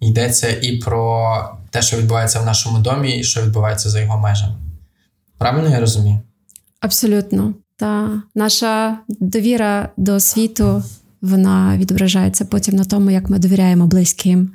[0.00, 1.36] йдеться і про
[1.70, 4.54] те, що відбувається в нашому домі, і що відбувається за його межами.
[5.38, 6.20] Правильно я розумію?
[6.80, 7.54] Абсолютно.
[7.76, 10.82] Та наша довіра до світу
[11.22, 14.50] вона відображається потім на тому, як ми довіряємо близьким.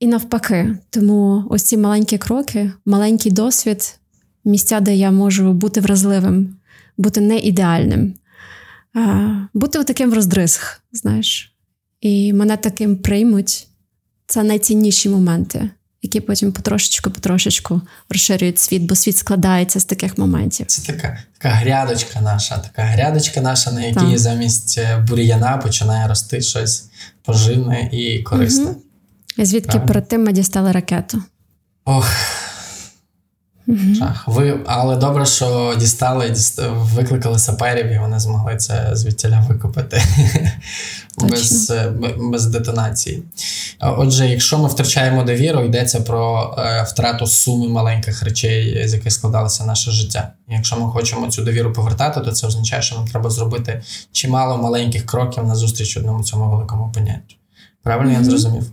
[0.00, 3.98] І навпаки, тому ось ці маленькі кроки, маленький досвід,
[4.44, 6.56] місця, де я можу бути вразливим,
[6.96, 8.14] бути не ідеальним,
[9.54, 11.56] бути таким в роздризг, знаєш.
[12.00, 13.66] І мене таким приймуть.
[14.26, 15.70] Це найцінніші моменти
[16.02, 20.66] які потім потрошечку-потрошечку розширюють світ, бо світ складається з таких моментів.
[20.66, 24.18] Це така така грядочка наша, така грядочка наша, на якій так.
[24.18, 26.84] замість е, бур'яна починає рости щось
[27.22, 28.64] поживне і корисне.
[28.64, 28.82] Угу.
[29.38, 29.88] Звідки Правильно?
[29.88, 31.22] перед тим ми дістали ракету?
[31.84, 32.10] Ох.
[33.94, 34.24] Жах.
[34.28, 40.02] Ви, але добре, що дістали, дістали, викликали саперів, і вони змогли це звідтіля викупити
[41.22, 41.92] без е,
[42.32, 43.22] без детонації.
[43.80, 49.64] Отже, якщо ми втрачаємо довіру, йдеться про е, втрату суми маленьких речей, з яких складалося
[49.64, 50.32] наше життя.
[50.48, 54.56] І якщо ми хочемо цю довіру повертати, то це означає, що нам треба зробити чимало
[54.56, 57.34] маленьких кроків на зустріч одному цьому великому поняттю.
[57.82, 58.18] Правильно mm-hmm.
[58.18, 58.64] я зрозумів?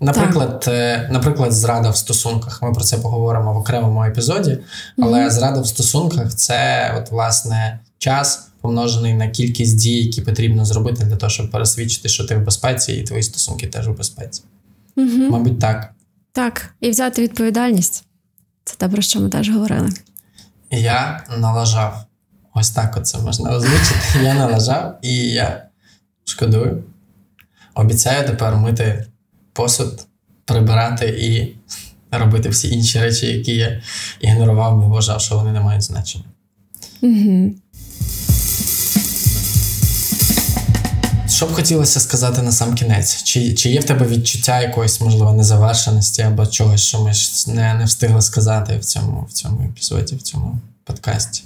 [0.00, 2.62] Наприклад, е, наприклад, зрада в стосунках.
[2.62, 4.58] Ми про це поговоримо в окремому епізоді,
[4.98, 5.30] але mm-hmm.
[5.30, 11.16] зрада в стосунках це, от, власне, час помножений на кількість дій, які потрібно зробити для
[11.16, 14.42] того, щоб пересвідчити, що ти в безпеці, і твої стосунки теж у безпеці.
[14.96, 15.30] Mm-hmm.
[15.30, 15.92] Мабуть, так.
[16.32, 18.04] Так, і взяти відповідальність.
[18.64, 19.88] Це те, про що ми теж говорили.
[20.70, 22.04] Я налажав.
[22.54, 24.18] Ось так оце можна озвучити.
[24.22, 25.66] Я налажав і я
[26.24, 26.84] шкодую.
[27.74, 29.06] Обіцяю тепер мити
[29.56, 30.06] посуд,
[30.44, 31.56] прибирати і
[32.18, 33.82] робити всі інші речі, які я
[34.20, 36.24] ігнорував, бо вважав, що вони не мають значення.
[37.02, 37.54] Угу.
[41.28, 43.22] Що б хотілося сказати на сам кінець?
[43.22, 47.12] Чи чи є в тебе відчуття якоїсь, можливо, незавершеності або чогось, що ми
[47.46, 51.42] не не встигли сказати в цьому в цьому епізоді, в цьому подкасті?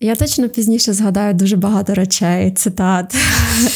[0.00, 3.14] Я точно пізніше згадаю дуже багато речей, цитат,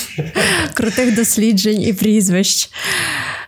[0.75, 2.71] крутих досліджень і прізвищ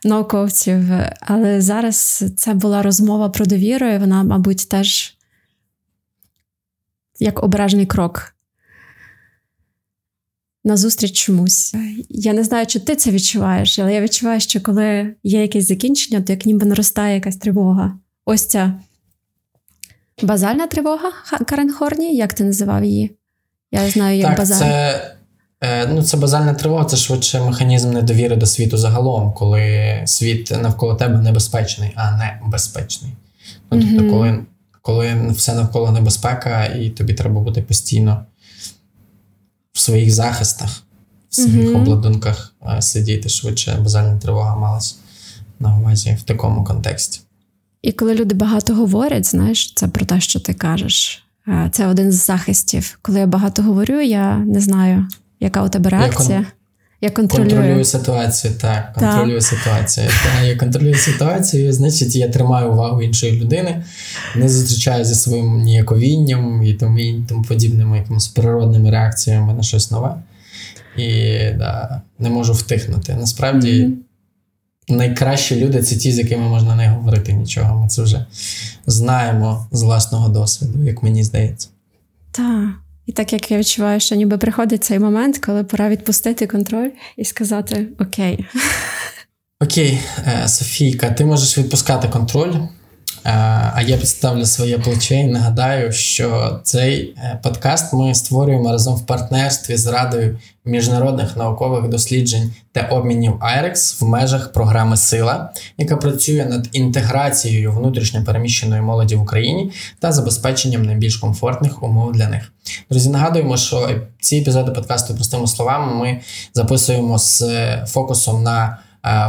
[0.05, 0.85] науковців.
[1.21, 5.15] Але зараз це була розмова про довіру, і вона, мабуть, теж
[7.19, 8.35] як обережний крок.
[10.65, 11.75] Назустріч чомусь.
[12.09, 16.23] Я не знаю, чи ти це відчуваєш, але я відчуваю, що коли є якесь закінчення,
[16.23, 17.99] то як ніби наростає якась тривога.
[18.25, 18.81] Ось ця
[20.23, 21.13] базальна тривога
[21.47, 23.17] Карен Хорні, як ти називав її?
[23.73, 24.65] Я знаю, як так, базальна.
[24.65, 25.15] Це
[25.65, 30.95] Е, ну, це базальна тривога, це швидше механізм недовіри до світу загалом, коли світ навколо
[30.95, 33.13] тебе небезпечний, а не безпечний.
[33.71, 34.11] Ну, тобто, mm-hmm.
[34.11, 34.45] коли
[34.83, 38.25] коли все навколо небезпека, і тобі треба бути постійно
[39.73, 40.83] в своїх захистах,
[41.31, 41.77] в своїх mm-hmm.
[41.77, 44.97] обладунках е, сидіти швидше, базальна тривога малась
[45.61, 47.21] на увазі в такому контексті.
[47.85, 51.25] І коли люди багато говорять, знаєш, це про те, що ти кажеш.
[51.49, 52.99] Е, це один з захистів.
[53.03, 55.07] Коли я багато говорю, я не знаю.
[55.41, 56.39] Яка у тебе реакція?
[56.39, 56.47] Я,
[57.01, 57.51] я контролюю.
[57.51, 58.93] контролюю ситуацію, так.
[58.95, 59.49] Контролюю так.
[59.49, 60.07] ситуацію.
[60.07, 63.85] Так, я контролюю ситуацію, значить, я тримаю увагу іншої людини,
[64.37, 69.91] не зустрічаю зі своїм ніяковінням і тому, і тому подібними якимось природними реакціями на щось
[69.91, 70.17] нове.
[70.97, 71.09] І
[71.59, 73.15] да, не можу втихнути.
[73.15, 73.85] Насправді.
[73.85, 73.93] Mm-hmm.
[74.89, 77.83] Найкращі люди це ті, з якими можна не говорити нічого.
[77.83, 78.27] Ми це вже
[78.87, 81.69] знаємо з власного досвіду, як мені здається.
[82.31, 82.69] Так.
[83.07, 87.25] І так як я відчуваю, що ніби приходить цей момент, коли пора відпустити контроль і
[87.25, 88.45] сказати Окей.
[89.61, 92.53] Окей, е, Софійка, ти можеш відпускати контроль.
[93.25, 93.31] Е,
[93.75, 99.07] а я підставлю своє плече і нагадаю, що цей е, подкаст ми створюємо разом в
[99.07, 106.47] партнерстві з Радою міжнародних наукових досліджень та обмінів IREX в межах програми Сила, яка працює
[106.51, 112.53] над інтеграцією внутрішньо переміщеної молоді в Україні та забезпеченням найбільш комфортних умов для них.
[112.91, 116.21] Друзі, нагадуємо, що ці епізоди подкасту простими словами ми
[116.55, 117.45] записуємо з
[117.87, 118.79] фокусом на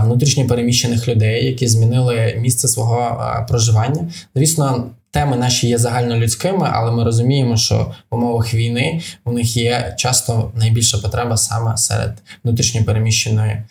[0.04, 4.10] внутрішньо переміщених людей, які змінили місце свого проживання.
[4.36, 9.96] Звісно, теми наші є загальнолюдськими, але ми розуміємо, що в умовах війни у них є
[9.98, 13.64] часто найбільша потреба саме серед внутрішньо переміщеної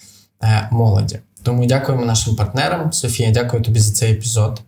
[0.43, 1.19] е, молоді.
[1.43, 2.93] Тому дякуємо нашим партнерам.
[2.93, 4.63] Софія, дякую тобі за цей епізод.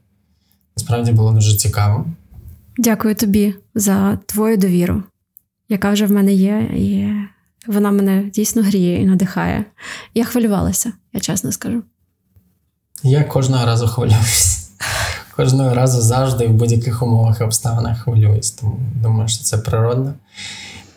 [0.76, 2.06] Насправді було дуже цікаво.
[2.78, 5.02] Дякую тобі за твою довіру,
[5.68, 7.08] яка вже в мене є, і
[7.66, 9.64] вона мене дійсно гріє і надихає.
[10.14, 11.82] Я хвилювалася, я чесно скажу.
[13.02, 14.70] Я кожного разу хвилююсь.
[15.36, 18.50] Кожного разу завжди в будь-яких умовах і обставинах хвилююсь.
[18.50, 20.14] Тому думаю, що це природно.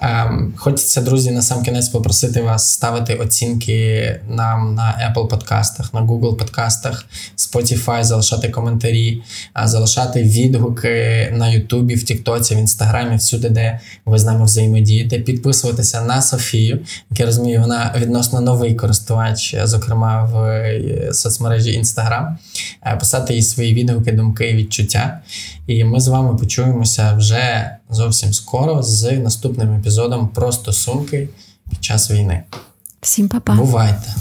[0.02, 6.02] Ем, хочеться, друзі, на сам кінець попросити вас ставити оцінки нам на Apple подкастах, на
[6.02, 7.06] Google подкастах,
[7.38, 9.24] Spotify, залишати коментарі,
[9.66, 16.02] залишати відгуки на YouTube, в Тіктоці, в Інстаграмі, всюди, де ви з нами взаємодієте, підписуватися
[16.02, 16.80] на Софію,
[17.10, 22.38] як я розумію, вона відносно новий користувач, зокрема в е, соцмережі Інстаграм,
[22.86, 25.20] е, писати їй свої відгуки, думки і відчуття.
[25.70, 31.30] І ми з вами почуємося вже зовсім скоро з наступним епізодом про стосунки
[31.70, 32.44] під час війни.
[33.02, 33.54] Всім па-па.
[33.54, 34.16] Бувайте!